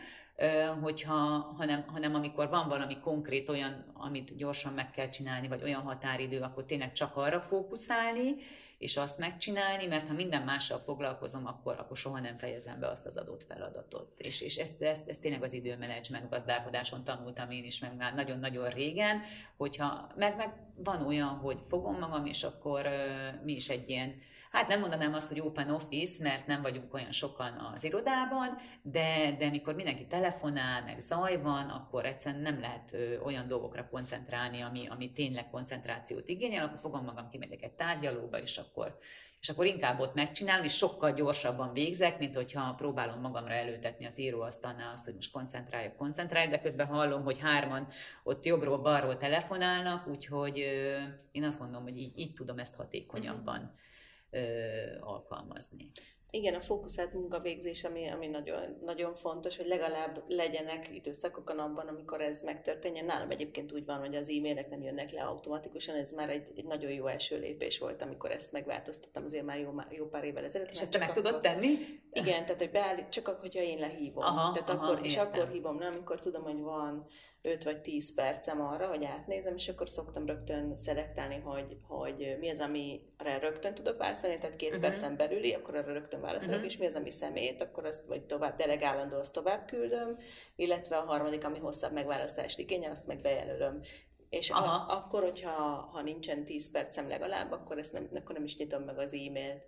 hogyha, 0.81 1.15
hanem, 1.57 1.83
hanem 1.87 2.15
amikor 2.15 2.49
van 2.49 2.67
valami 2.67 2.99
konkrét 2.99 3.49
olyan, 3.49 3.85
amit 3.93 4.35
gyorsan 4.35 4.73
meg 4.73 4.91
kell 4.91 5.09
csinálni, 5.09 5.47
vagy 5.47 5.63
olyan 5.63 5.81
határidő, 5.81 6.39
akkor 6.39 6.65
tényleg 6.65 6.93
csak 6.93 7.15
arra 7.15 7.41
fókuszálni, 7.41 8.35
és 8.81 8.97
azt 8.97 9.17
megcsinálni, 9.17 9.85
mert 9.85 10.07
ha 10.07 10.13
minden 10.13 10.41
mással 10.41 10.79
foglalkozom, 10.79 11.47
akkor, 11.47 11.75
akkor 11.79 11.97
soha 11.97 12.19
nem 12.19 12.37
fejezem 12.37 12.79
be 12.79 12.87
azt 12.87 13.05
az 13.05 13.17
adott 13.17 13.43
feladatot. 13.43 14.13
És, 14.17 14.41
és 14.41 14.57
ezt, 14.57 14.81
ezt, 14.81 15.09
ezt 15.09 15.21
tényleg 15.21 15.43
az 15.43 15.53
időmenedzsment 15.53 16.29
gazdálkodáson 16.29 17.03
tanultam 17.03 17.51
én 17.51 17.63
is, 17.63 17.79
meg 17.79 17.95
már 17.95 18.13
nagyon-nagyon 18.13 18.69
régen, 18.69 19.21
hogyha 19.57 20.11
meg, 20.15 20.35
meg 20.35 20.53
van 20.75 21.05
olyan, 21.05 21.27
hogy 21.27 21.59
fogom 21.69 21.99
magam, 21.99 22.25
és 22.25 22.43
akkor 22.43 22.85
uh, 22.85 23.43
mi 23.43 23.51
is 23.51 23.69
egy 23.69 23.89
ilyen 23.89 24.13
hát 24.51 24.67
nem 24.67 24.79
mondanám 24.79 25.13
azt, 25.13 25.27
hogy 25.27 25.39
open 25.39 25.69
office, 25.69 26.23
mert 26.23 26.47
nem 26.47 26.61
vagyunk 26.61 26.93
olyan 26.93 27.11
sokan 27.11 27.71
az 27.73 27.83
irodában, 27.83 28.57
de, 28.81 29.35
de 29.39 29.49
mikor 29.49 29.75
mindenki 29.75 30.07
telefonál, 30.07 30.83
meg 30.83 30.99
zaj 30.99 31.41
van, 31.41 31.69
akkor 31.69 32.05
egyszerűen 32.05 32.41
nem 32.41 32.59
lehet 32.59 32.95
olyan 33.23 33.47
dolgokra 33.47 33.87
koncentrálni, 33.89 34.61
ami, 34.61 34.87
ami 34.87 35.11
tényleg 35.11 35.49
koncentrációt 35.49 36.29
igényel, 36.29 36.65
akkor 36.65 36.79
fogom 36.79 37.03
magam, 37.03 37.29
kimegyek 37.29 37.61
egy 37.61 37.73
tárgyalóba, 37.73 38.39
és 38.39 38.57
akkor 38.57 38.97
és 39.41 39.49
akkor 39.49 39.65
inkább 39.65 39.99
ott 39.99 40.13
megcsinálom, 40.13 40.63
és 40.63 40.75
sokkal 40.75 41.13
gyorsabban 41.13 41.73
végzek, 41.73 42.19
mint 42.19 42.35
hogyha 42.35 42.73
próbálom 42.77 43.19
magamra 43.19 43.53
előtetni 43.53 44.05
az 44.05 44.19
íróasztalnál 44.19 44.91
azt, 44.93 45.05
hogy 45.05 45.15
most 45.15 45.31
koncentráljak, 45.31 45.95
koncentráljak, 45.95 46.51
de 46.51 46.61
közben 46.61 46.87
hallom, 46.87 47.23
hogy 47.23 47.39
hárman 47.39 47.87
ott 48.23 48.45
jobbról-balról 48.45 49.17
telefonálnak, 49.17 50.07
úgyhogy 50.07 50.57
én 51.31 51.43
azt 51.43 51.59
gondolom, 51.59 51.83
hogy 51.83 51.97
így, 51.97 52.17
így 52.19 52.33
tudom 52.33 52.59
ezt 52.59 52.75
hatékonyabban 52.75 53.75
uh-huh 54.33 55.07
alkalmazni. 55.09 55.91
Igen, 56.33 56.53
a 56.53 56.59
fókuszált 56.59 57.13
munkavégzés, 57.13 57.83
ami, 57.83 58.07
ami 58.07 58.27
nagyon, 58.27 58.77
nagyon 58.85 59.15
fontos, 59.15 59.57
hogy 59.57 59.67
legalább 59.67 60.23
legyenek 60.27 60.89
időszakok 60.95 61.49
a 61.49 61.53
napban, 61.53 61.87
amikor 61.87 62.21
ez 62.21 62.41
megtörténjen. 62.41 63.05
Nálam 63.05 63.29
egyébként 63.29 63.73
úgy 63.73 63.85
van, 63.85 63.99
hogy 63.99 64.15
az 64.15 64.29
e-mailek 64.29 64.69
nem 64.69 64.81
jönnek 64.81 65.11
le 65.11 65.23
automatikusan, 65.23 65.95
ez 65.95 66.11
már 66.11 66.29
egy, 66.29 66.51
egy 66.55 66.65
nagyon 66.65 66.91
jó 66.91 67.07
első 67.07 67.39
lépés 67.39 67.79
volt, 67.79 68.01
amikor 68.01 68.31
ezt 68.31 68.51
megváltoztattam 68.51 69.25
azért 69.25 69.45
már 69.45 69.59
jó, 69.59 69.73
jó 69.89 70.05
pár 70.05 70.23
évvel 70.23 70.43
ezelőtt. 70.43 70.71
És 70.71 70.81
ezt 70.81 70.91
te 70.91 70.97
meg 70.97 71.13
tudod 71.13 71.41
tenni? 71.41 71.67
Igen, 72.11 72.45
tehát 72.45 72.57
hogy 72.57 72.71
beállít, 72.71 73.09
csak 73.09 73.27
akkor, 73.27 73.39
hogyha 73.39 73.61
én 73.61 73.79
lehívom. 73.79 74.23
Aha, 74.23 74.53
tehát 74.53 74.69
aha, 74.69 74.85
akkor, 74.85 75.05
és 75.05 75.17
akkor 75.17 75.47
hívom, 75.47 75.77
nem, 75.77 75.93
amikor 75.93 76.19
tudom, 76.19 76.43
hogy 76.43 76.61
van 76.61 77.07
5 77.41 77.63
vagy 77.63 77.81
10 77.81 78.13
percem 78.13 78.61
arra, 78.61 78.87
hogy 78.87 79.03
átnézem, 79.03 79.55
és 79.55 79.69
akkor 79.69 79.89
szoktam 79.89 80.25
rögtön 80.25 80.77
szelektálni, 80.77 81.39
hogy, 81.43 81.77
hogy 81.87 82.37
mi 82.39 82.49
az, 82.49 82.59
amire 82.59 83.39
rögtön 83.39 83.73
tudok 83.73 83.97
válaszolni, 83.97 84.37
tehát 84.37 84.55
két 84.55 84.69
uh-huh. 84.69 84.83
percen 84.83 85.15
belüli, 85.15 85.53
akkor 85.53 85.75
arra 85.75 85.93
rögtön 85.93 86.20
válaszolok, 86.21 86.55
uh-huh. 86.55 86.71
és 86.71 86.77
mi 86.77 86.85
az, 86.85 86.95
ami 86.95 87.09
szemét, 87.09 87.61
akkor 87.61 87.85
azt 87.85 88.05
vagy 88.05 88.23
tovább 88.23 88.57
delegálandó, 88.57 89.17
azt 89.17 89.33
tovább 89.33 89.65
küldöm, 89.65 90.17
illetve 90.55 90.97
a 90.97 91.05
harmadik, 91.05 91.45
ami 91.45 91.59
hosszabb 91.59 91.91
megválasztást 91.91 92.59
igényel, 92.59 92.91
azt 92.91 93.07
meg 93.07 93.21
bejelölöm. 93.21 93.81
És 94.29 94.49
a, 94.49 94.89
akkor, 94.89 95.21
hogyha 95.21 95.51
ha 95.91 96.01
nincsen 96.01 96.45
10 96.45 96.71
percem 96.71 97.07
legalább, 97.07 97.51
akkor, 97.51 97.77
ezt 97.77 97.93
nem, 97.93 98.09
akkor 98.13 98.35
nem 98.35 98.43
is 98.43 98.57
nyitom 98.57 98.83
meg 98.83 98.97
az 98.97 99.13
e-mailt 99.13 99.67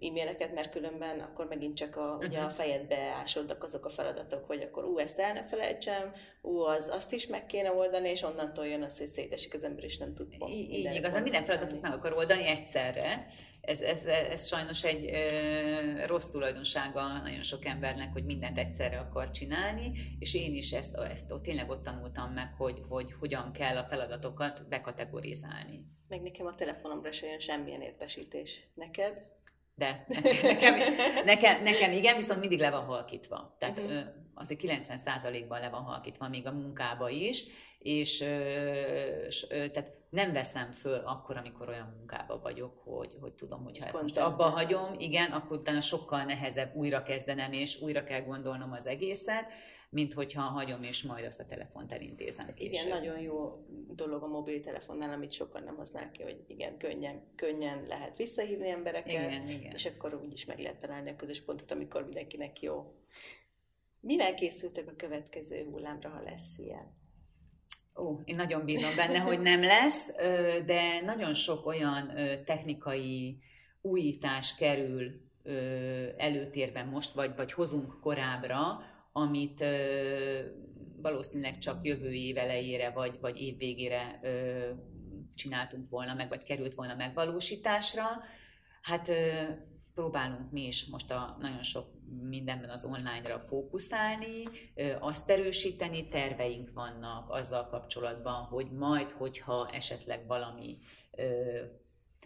e-maileket, 0.00 0.54
mert 0.54 0.70
különben 0.70 1.20
akkor 1.20 1.46
megint 1.46 1.76
csak 1.76 1.96
a, 1.96 2.00
uh-huh. 2.00 2.28
ugye 2.28 2.38
a 2.38 2.46
mhm. 2.46 2.54
fejedbe 2.54 2.96
ásodnak 2.96 3.62
azok 3.62 3.84
a 3.84 3.90
feladatok, 3.90 4.46
hogy 4.46 4.62
akkor 4.62 4.84
ú, 4.84 4.98
ezt 4.98 5.18
el 5.18 5.32
ne 5.32 5.44
felejtsem, 5.44 6.12
ú, 6.42 6.58
az, 6.58 6.88
azt 6.88 7.12
is 7.12 7.26
meg 7.26 7.46
kéne 7.46 7.72
oldani, 7.72 8.08
és 8.08 8.22
onnantól 8.22 8.66
jön 8.66 8.82
az, 8.82 8.98
hogy 8.98 9.06
szétesik 9.06 9.54
az 9.54 9.62
ember, 9.64 9.84
és 9.84 9.98
nem 9.98 10.14
tud 10.14 10.32
Így 10.48 10.94
igaz, 10.94 11.12
mert 11.12 11.22
minden 11.22 11.44
feladatot 11.44 11.80
meg 11.80 11.92
akar 11.92 12.12
oldani 12.12 12.46
egyszerre. 12.46 13.26
Ez, 13.60 13.80
ez, 13.80 14.04
ez 14.04 14.46
sajnos 14.46 14.84
egy 14.84 15.10
ö, 15.12 16.06
rossz 16.06 16.26
tulajdonsága 16.26 17.20
nagyon 17.22 17.42
sok 17.42 17.64
embernek, 17.64 18.12
hogy 18.12 18.24
mindent 18.24 18.58
egyszerre 18.58 18.98
akar 18.98 19.30
csinálni, 19.30 19.92
és 20.18 20.34
én 20.34 20.54
is 20.54 20.72
ezt, 20.72 20.96
ezt 20.96 21.30
ott, 21.30 21.42
tényleg 21.42 21.70
ott 21.70 21.82
tanultam 21.82 22.32
meg, 22.32 22.54
hogy, 22.56 22.82
hogy 22.88 23.12
hogyan 23.20 23.52
kell 23.52 23.76
a 23.76 23.84
feladatokat 23.84 24.68
bekategorizálni. 24.68 25.84
Meg 26.08 26.22
nekem 26.22 26.46
a 26.46 26.54
telefonomra 26.54 27.12
se 27.12 27.26
jön 27.26 27.38
semmilyen 27.38 27.80
értesítés. 27.80 28.66
Neked? 28.74 29.36
De 29.78 30.06
nekem, 30.42 30.74
nekem, 31.24 31.62
nekem 31.62 31.92
igen, 31.92 32.16
viszont 32.16 32.40
mindig 32.40 32.60
le 32.60 32.70
van 32.70 32.84
halkítva. 32.84 33.56
Tehát 33.58 33.78
uh-huh. 33.78 33.98
azért 34.34 34.60
90%-ban 34.62 35.60
le 35.60 35.68
van 35.68 35.82
halkítva 35.82 36.28
még 36.28 36.46
a 36.46 36.52
munkába 36.52 37.08
is, 37.08 37.44
és, 37.78 38.24
és 39.26 39.46
tehát 39.48 39.97
nem 40.10 40.32
veszem 40.32 40.70
föl 40.72 40.98
akkor, 41.04 41.36
amikor 41.36 41.68
olyan 41.68 41.94
munkába 41.96 42.40
vagyok, 42.40 42.78
hogy, 42.84 43.16
hogy 43.20 43.32
tudom, 43.32 43.64
hogy 43.64 43.78
ha 43.78 43.86
ezt 43.86 44.02
most 44.02 44.16
abba 44.16 44.44
hagyom, 44.44 44.94
igen, 44.98 45.30
akkor 45.30 45.58
utána 45.58 45.80
sokkal 45.80 46.24
nehezebb 46.24 46.74
újra 46.74 47.02
kezdenem, 47.02 47.52
és 47.52 47.80
újra 47.80 48.04
kell 48.04 48.22
gondolnom 48.22 48.72
az 48.72 48.86
egészet, 48.86 49.52
mint 49.90 50.12
hogyha 50.12 50.42
hagyom, 50.42 50.82
és 50.82 51.02
majd 51.02 51.24
azt 51.24 51.40
a 51.40 51.46
telefont 51.46 51.92
elintézem. 51.92 52.54
Később. 52.54 52.72
Igen, 52.72 52.88
nagyon 52.88 53.20
jó 53.20 53.64
dolog 53.94 54.22
a 54.22 54.26
mobiltelefonnál, 54.26 55.12
amit 55.12 55.32
sokan 55.32 55.62
nem 55.62 55.76
használ 55.76 56.10
ki, 56.10 56.22
hogy 56.22 56.44
igen, 56.46 56.78
könnyen, 56.78 57.22
könnyen 57.36 57.84
lehet 57.86 58.16
visszahívni 58.16 58.68
embereket, 58.68 59.10
igen, 59.10 59.48
igen. 59.48 59.72
és 59.72 59.86
akkor 59.86 60.14
úgyis 60.14 60.44
meg 60.44 60.58
lehet 60.58 60.80
találni 60.80 61.10
a 61.10 61.16
közös 61.16 61.40
pontot, 61.42 61.70
amikor 61.70 62.04
mindenkinek 62.04 62.60
jó. 62.60 62.94
Mivel 64.00 64.34
készültek 64.34 64.88
a 64.88 64.96
következő 64.96 65.64
hullámra, 65.70 66.08
ha 66.08 66.22
lesz 66.22 66.58
ilyen? 66.58 66.96
Ó, 67.98 68.20
én 68.24 68.36
nagyon 68.36 68.64
bízom 68.64 68.96
benne, 68.96 69.18
hogy 69.18 69.40
nem 69.40 69.62
lesz, 69.62 70.06
de 70.66 71.00
nagyon 71.04 71.34
sok 71.34 71.66
olyan 71.66 72.12
technikai 72.44 73.38
újítás 73.80 74.54
kerül 74.54 75.20
előtérben 76.16 76.86
most, 76.86 77.12
vagy, 77.12 77.36
vagy 77.36 77.52
hozunk 77.52 78.00
korábbra, 78.00 78.80
amit 79.12 79.64
valószínűleg 81.02 81.58
csak 81.58 81.84
jövő 81.86 82.12
év 82.12 82.36
elejére, 82.36 82.90
vagy, 82.90 83.18
vagy 83.20 83.40
év 83.40 83.56
végére 83.56 84.20
csináltunk 85.34 85.90
volna 85.90 86.14
meg, 86.14 86.28
vagy 86.28 86.42
került 86.42 86.74
volna 86.74 86.94
megvalósításra. 86.94 88.06
Hát 88.82 89.10
próbálunk 89.98 90.50
mi 90.50 90.66
is 90.66 90.86
most 90.86 91.10
a 91.10 91.36
nagyon 91.40 91.62
sok 91.62 91.86
mindenben 92.28 92.70
az 92.70 92.84
online-ra 92.84 93.38
fókuszálni, 93.48 94.42
azt 95.00 95.30
erősíteni, 95.30 96.08
terveink 96.08 96.70
vannak 96.74 97.30
azzal 97.30 97.66
kapcsolatban, 97.66 98.42
hogy 98.44 98.70
majd, 98.70 99.10
hogyha 99.10 99.68
esetleg 99.72 100.26
valami 100.26 100.78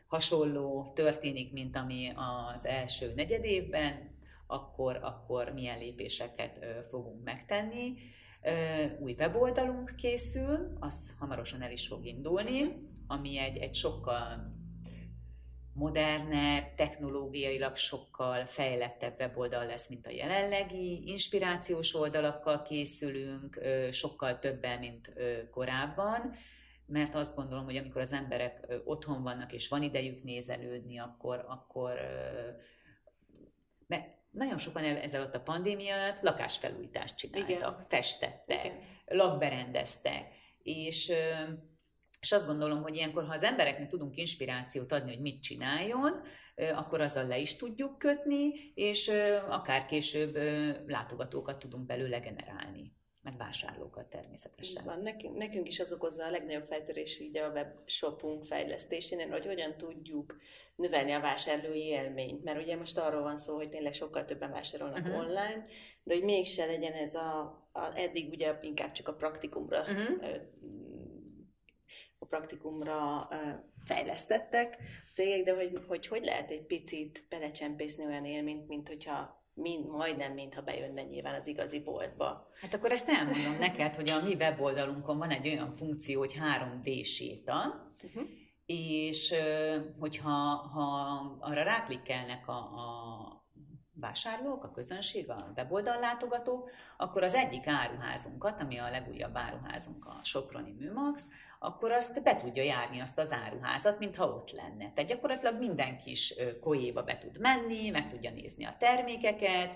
hasonló 0.06 0.92
történik, 0.94 1.52
mint 1.52 1.76
ami 1.76 2.12
az 2.54 2.66
első 2.66 3.12
negyed 3.14 3.44
évben, 3.44 4.16
akkor, 4.46 4.98
akkor 5.02 5.52
milyen 5.52 5.78
lépéseket 5.78 6.64
fogunk 6.90 7.24
megtenni. 7.24 7.94
Új 9.00 9.14
weboldalunk 9.18 9.94
készül, 9.96 10.76
az 10.80 11.10
hamarosan 11.18 11.62
el 11.62 11.72
is 11.72 11.86
fog 11.86 12.06
indulni, 12.06 12.88
ami 13.06 13.38
egy, 13.38 13.56
egy 13.56 13.74
sokkal 13.74 14.60
modernebb, 15.74 16.74
technológiailag 16.74 17.76
sokkal 17.76 18.46
fejlettebb 18.46 19.18
weboldal 19.18 19.66
lesz, 19.66 19.88
mint 19.88 20.06
a 20.06 20.10
jelenlegi. 20.10 21.02
Inspirációs 21.06 21.94
oldalakkal 21.94 22.62
készülünk, 22.62 23.60
sokkal 23.90 24.38
többen, 24.38 24.78
mint 24.78 25.12
korábban, 25.50 26.32
mert 26.86 27.14
azt 27.14 27.36
gondolom, 27.36 27.64
hogy 27.64 27.76
amikor 27.76 28.00
az 28.00 28.12
emberek 28.12 28.66
otthon 28.84 29.22
vannak, 29.22 29.52
és 29.52 29.68
van 29.68 29.82
idejük 29.82 30.22
nézelődni, 30.22 30.98
akkor, 30.98 31.44
akkor 31.48 31.98
nagyon 34.32 34.58
sokan 34.58 34.84
ezzel 34.84 35.20
alatt 35.20 35.34
a 35.34 35.40
pandémia 35.40 35.94
alatt 35.94 36.22
lakásfelújítást 36.22 37.16
csináltak, 37.16 37.50
Igen. 37.50 37.84
festettek, 37.88 38.64
Igen. 38.64 38.78
lakberendeztek, 39.06 40.34
és, 40.62 41.12
és 42.22 42.32
azt 42.32 42.46
gondolom, 42.46 42.82
hogy 42.82 42.94
ilyenkor, 42.94 43.24
ha 43.24 43.32
az 43.32 43.42
embereknek 43.42 43.88
tudunk 43.88 44.16
inspirációt 44.16 44.92
adni, 44.92 45.10
hogy 45.10 45.20
mit 45.20 45.42
csináljon, 45.42 46.22
akkor 46.74 47.00
azzal 47.00 47.26
le 47.26 47.38
is 47.38 47.56
tudjuk 47.56 47.98
kötni, 47.98 48.72
és 48.74 49.08
akár 49.48 49.86
később 49.86 50.36
látogatókat 50.86 51.58
tudunk 51.58 51.86
belőle 51.86 52.18
generálni 52.18 52.92
meg 53.22 53.36
vásárlókat 53.36 54.06
természetesen. 54.06 54.84
Van. 54.84 55.00
Nekünk, 55.02 55.36
nekünk 55.36 55.68
is 55.68 55.80
az 55.80 55.92
okozza 55.92 56.24
a 56.24 56.30
legnagyobb 56.30 56.64
feltörés 56.64 57.20
így 57.20 57.36
a 57.36 57.50
webshopunk 57.50 58.44
fejlesztésén, 58.44 59.30
hogy 59.30 59.46
hogyan 59.46 59.76
tudjuk 59.76 60.36
növelni 60.74 61.12
a 61.12 61.20
vásárlói 61.20 61.84
élményt, 61.84 62.44
mert 62.44 62.62
ugye 62.62 62.76
most 62.76 62.98
arról 62.98 63.22
van 63.22 63.36
szó, 63.36 63.54
hogy 63.54 63.68
tényleg 63.68 63.92
sokkal 63.92 64.24
többen 64.24 64.50
vásárolnak 64.50 65.04
uh-huh. 65.04 65.18
online, 65.18 65.64
de 66.02 66.14
hogy 66.14 66.22
mégse 66.22 66.66
legyen 66.66 66.92
ez 66.92 67.14
a, 67.14 67.40
a 67.72 67.92
eddig 67.94 68.28
ugye 68.28 68.58
inkább 68.60 68.92
csak 68.92 69.08
a 69.08 69.14
praktikumra 69.14 69.80
uh-huh. 69.80 70.26
Praktikumra 72.32 73.28
fejlesztettek 73.84 74.78
a 74.80 75.10
cégek, 75.14 75.44
de 75.44 75.54
hogy, 75.54 75.84
hogy 75.88 76.06
hogy 76.06 76.24
lehet 76.24 76.50
egy 76.50 76.66
picit 76.66 77.26
belecsempészni 77.28 78.04
olyan 78.04 78.24
élményt, 78.24 78.68
mint 78.68 78.88
hogyha 78.88 79.40
mind, 79.54 79.86
majdnem, 79.88 80.32
mintha 80.32 80.62
bejönne 80.62 81.02
nyilván 81.02 81.34
az 81.34 81.46
igazi 81.46 81.80
boltba. 81.80 82.48
Hát 82.60 82.74
akkor 82.74 82.92
ezt 82.92 83.08
elmondom 83.08 83.58
neked, 83.58 83.94
hogy 83.94 84.10
a 84.10 84.22
mi 84.22 84.34
weboldalunkon 84.34 85.18
van 85.18 85.30
egy 85.30 85.48
olyan 85.48 85.72
funkció, 85.72 86.18
hogy 86.18 86.34
3D 86.40 87.04
séta, 87.04 87.90
uh-huh. 88.02 88.22
és 88.66 89.34
hogyha 89.98 90.30
ha 90.72 90.86
arra 91.40 91.62
ráklikkelnek 91.62 92.48
a, 92.48 92.52
a 92.52 93.42
vásárlók, 93.94 94.64
a 94.64 94.70
közönség, 94.70 95.30
a 95.30 95.52
weboldal 95.56 96.00
látogatók, 96.00 96.70
akkor 96.96 97.22
az 97.22 97.34
egyik 97.34 97.66
áruházunkat, 97.66 98.60
ami 98.60 98.78
a 98.78 98.90
legújabb 98.90 99.36
áruházunk, 99.36 100.04
a 100.04 100.20
Soproni 100.22 100.72
Műmax, 100.72 101.28
akkor 101.64 101.92
azt 101.92 102.22
be 102.22 102.36
tudja 102.36 102.62
járni 102.62 103.00
azt 103.00 103.18
az 103.18 103.32
áruházat, 103.32 103.98
mintha 103.98 104.26
ott 104.26 104.50
lenne. 104.50 104.92
Tehát 104.94 105.10
gyakorlatilag 105.10 105.58
minden 105.58 105.98
kis 105.98 106.34
koéba 106.60 107.02
be 107.02 107.18
tud 107.18 107.38
menni, 107.40 107.90
meg 107.90 108.08
tudja 108.08 108.30
nézni 108.30 108.64
a 108.64 108.76
termékeket, 108.78 109.70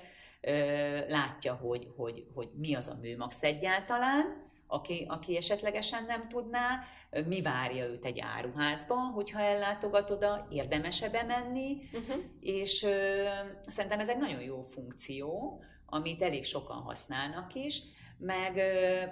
látja, 1.09 1.55
hogy, 1.55 1.89
hogy, 1.97 2.27
hogy 2.35 2.49
mi 2.55 2.75
az 2.75 2.89
a 2.89 2.99
műmax 3.01 3.43
egyáltalán, 3.43 4.45
aki, 4.67 5.07
aki 5.09 5.37
esetlegesen 5.37 6.05
nem 6.05 6.29
tudná, 6.29 6.81
mi 7.27 7.43
várja 7.43 7.85
őt 7.85 8.05
egy 8.05 8.21
áruházban, 8.21 9.05
hogyha 9.13 9.41
ellátogat 9.41 10.11
oda, 10.11 10.47
érdemes-e 10.51 11.11
bemenni, 11.11 11.79
uh-huh. 11.93 12.23
és 12.41 12.83
ö, 12.83 13.25
szerintem 13.67 14.01
ez 14.01 14.09
egy 14.09 14.19
nagyon 14.19 14.41
jó 14.41 14.63
funkció, 14.63 15.61
amit 15.87 16.23
elég 16.23 16.45
sokan 16.45 16.83
használnak 16.83 17.55
is, 17.55 17.83
meg 18.19 18.61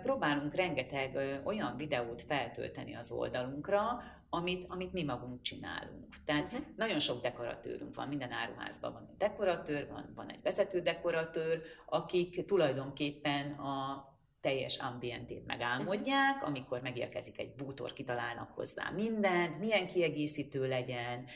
próbálunk 0.02 0.54
rengeteg 0.54 1.40
olyan 1.44 1.76
videót 1.76 2.22
feltölteni 2.22 2.94
az 2.94 3.10
oldalunkra, 3.10 4.02
amit, 4.28 4.64
amit 4.68 4.92
mi 4.92 5.02
magunk 5.02 5.42
csinálunk. 5.42 6.16
Tehát 6.24 6.52
uh-huh. 6.52 6.66
nagyon 6.76 6.98
sok 6.98 7.22
dekoratőrünk 7.22 7.94
van, 7.94 8.08
minden 8.08 8.32
áruházban 8.32 8.92
van 8.92 9.06
egy 9.10 9.16
dekoratőr, 9.16 9.88
van, 9.88 10.12
van 10.14 10.28
egy 10.28 10.42
vezető 10.42 10.80
dekoratőr, 10.80 11.62
akik 11.86 12.44
tulajdonképpen 12.44 13.52
a 13.52 14.08
teljes 14.40 14.78
ambientét 14.78 15.46
megálmodják, 15.46 16.42
amikor 16.46 16.80
megérkezik 16.80 17.38
egy 17.38 17.54
bútor, 17.54 17.92
kitalálnak 17.92 18.50
hozzá 18.50 18.90
mindent, 18.90 19.58
milyen 19.58 19.86
kiegészítő 19.86 20.68
legyen, 20.68 21.26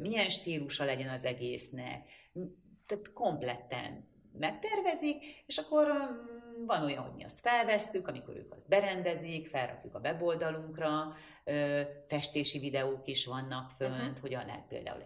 milyen 0.00 0.28
stílusa 0.28 0.84
legyen 0.84 1.08
az 1.08 1.24
egésznek, 1.24 2.08
tehát 2.86 3.12
kompletten 3.12 4.08
megtervezik, 4.38 5.24
és 5.46 5.58
akkor 5.58 5.86
van 6.66 6.82
olyan, 6.82 7.02
hogy 7.02 7.14
mi 7.14 7.24
azt 7.24 7.40
felvesszük, 7.40 8.08
amikor 8.08 8.36
ők 8.36 8.52
azt 8.52 8.68
berendezik, 8.68 9.48
felrakjuk 9.48 9.94
a 9.94 9.98
weboldalunkra, 9.98 11.16
festési 12.06 12.58
videók 12.58 13.06
is 13.06 13.26
vannak 13.26 13.70
fönt, 13.70 13.92
uh-huh. 13.92 14.20
hogyan 14.20 14.46
lehet 14.46 14.66
például 14.68 15.02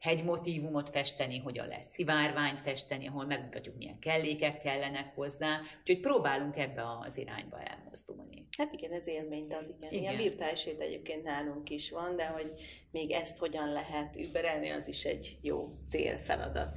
hegymotívumot 0.00 0.90
festeni, 0.90 1.38
hogyan 1.38 1.66
lesz 1.66 1.90
szivárványt 1.92 2.60
festeni, 2.60 3.08
ahol 3.08 3.24
megmutatjuk, 3.24 3.76
milyen 3.76 3.98
kellékek 3.98 4.60
kellenek 4.60 5.14
hozzá. 5.14 5.60
Úgyhogy 5.80 6.00
próbálunk 6.00 6.56
ebbe 6.56 6.82
az 7.06 7.16
irányba 7.16 7.60
elmozdulni. 7.60 8.46
Hát 8.58 8.72
igen, 8.72 8.92
ez 8.92 9.06
élményt 9.06 9.52
ad, 9.52 9.74
igen. 9.78 9.92
igen. 9.92 10.02
Ilyen 10.02 10.16
virtuális 10.16 10.64
egyébként 10.64 11.22
nálunk 11.22 11.70
is 11.70 11.90
van, 11.90 12.16
de 12.16 12.26
hogy 12.26 12.52
még 12.90 13.10
ezt 13.10 13.38
hogyan 13.38 13.72
lehet 13.72 14.16
überelni, 14.16 14.70
az 14.70 14.88
is 14.88 15.04
egy 15.04 15.38
jó 15.42 15.68
célfeladat. 15.88 16.76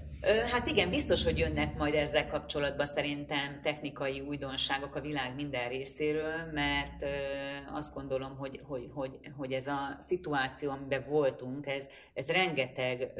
Hát 0.51 0.67
igen, 0.67 0.89
biztos, 0.89 1.23
hogy 1.23 1.37
jönnek 1.37 1.77
majd 1.77 1.93
ezzel 1.93 2.27
kapcsolatban 2.27 2.85
szerintem 2.85 3.59
technikai 3.61 4.19
újdonságok 4.19 4.95
a 4.95 5.01
világ 5.01 5.35
minden 5.35 5.69
részéről, 5.69 6.51
mert 6.53 7.05
azt 7.83 7.93
gondolom, 7.93 8.37
hogy, 8.37 8.61
hogy, 8.63 8.89
hogy, 8.93 9.19
hogy 9.37 9.53
ez 9.53 9.67
a 9.67 9.97
szituáció, 9.99 10.71
amiben 10.71 11.05
voltunk, 11.09 11.67
ez, 11.67 11.87
ez 12.13 12.27
rengeteg 12.27 13.13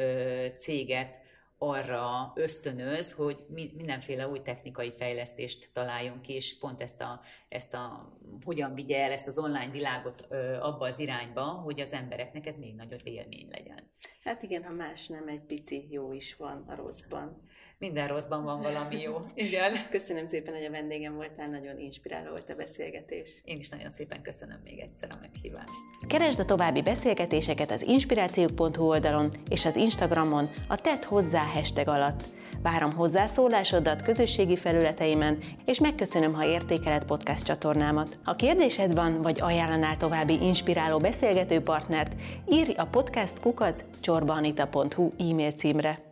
céget 0.58 1.22
arra 1.58 2.32
ösztönöz, 2.36 3.12
hogy 3.14 3.46
mindenféle 3.50 4.28
új 4.28 4.42
technikai 4.42 4.94
fejlesztést 4.98 5.70
találjunk 5.74 6.22
ki, 6.22 6.34
és 6.34 6.58
pont 6.60 6.82
ezt 6.82 7.02
a, 7.02 7.22
ezt 7.50 7.74
a 7.74 8.14
hogyan 8.44 8.74
vigye 8.74 9.04
el 9.04 9.12
ezt 9.12 9.28
az 9.28 9.38
online 9.38 9.72
világot 9.72 10.26
ö, 10.30 10.58
abba 10.60 10.86
az 10.86 11.00
irányba, 11.00 11.44
hogy 11.44 11.80
az 11.80 11.92
embereknek 11.92 12.46
ez 12.46 12.58
még 12.58 12.76
nagyobb 12.76 13.02
élmény 13.04 13.48
legyen. 13.52 13.92
Hát 14.24 14.44
igen, 14.44 14.64
ha 14.64 14.74
más 14.74 15.08
nem, 15.08 15.28
egy 15.28 15.46
pici 15.46 15.88
jó 15.90 16.14
is 16.14 16.36
van 16.36 16.66
a 16.68 16.76
rosszban. 16.76 17.42
Minden 17.84 18.08
rosszban 18.08 18.44
van 18.44 18.62
valami 18.62 19.02
jó. 19.02 19.22
Igen. 19.34 19.74
Köszönöm 19.90 20.28
szépen, 20.28 20.54
hogy 20.54 20.66
a 20.66 20.72
vendégem 20.72 21.16
voltál, 21.16 21.50
nagyon 21.50 21.80
inspiráló 21.80 22.30
volt 22.30 22.50
a 22.50 22.56
beszélgetés. 22.56 23.42
Én 23.44 23.58
is 23.58 23.70
nagyon 23.70 23.92
szépen 23.92 24.22
köszönöm 24.22 24.60
még 24.64 24.80
egyszer 24.80 25.10
a 25.12 25.18
meghívást. 25.22 26.08
Keresd 26.08 26.40
a 26.40 26.46
további 26.46 26.82
beszélgetéseket 26.82 27.72
az 27.72 27.82
inspirációk.hu 27.82 28.88
oldalon 28.88 29.30
és 29.50 29.66
az 29.66 29.76
Instagramon 29.76 30.46
a 30.68 30.82
Tett 30.82 31.04
hozzá 31.04 31.44
hashtag 31.44 31.88
alatt. 31.88 32.24
Várom 32.62 32.94
hozzászólásodat 32.94 34.02
közösségi 34.02 34.56
felületeimen, 34.56 35.38
és 35.66 35.80
megköszönöm, 35.80 36.34
ha 36.34 36.46
értékeled 36.46 37.06
podcast 37.06 37.46
csatornámat. 37.46 38.20
Ha 38.24 38.36
kérdésed 38.36 38.94
van, 38.94 39.22
vagy 39.22 39.42
ajánlanál 39.42 39.98
további 39.98 40.42
inspiráló 40.42 40.98
beszélgető 40.98 41.62
partnert, 41.62 42.22
írj 42.50 42.74
a 42.74 42.86
podcast 42.86 43.40
kukat 43.40 43.86
csorbanita.hu 44.02 45.12
e-mail 45.18 45.52
címre. 45.52 46.12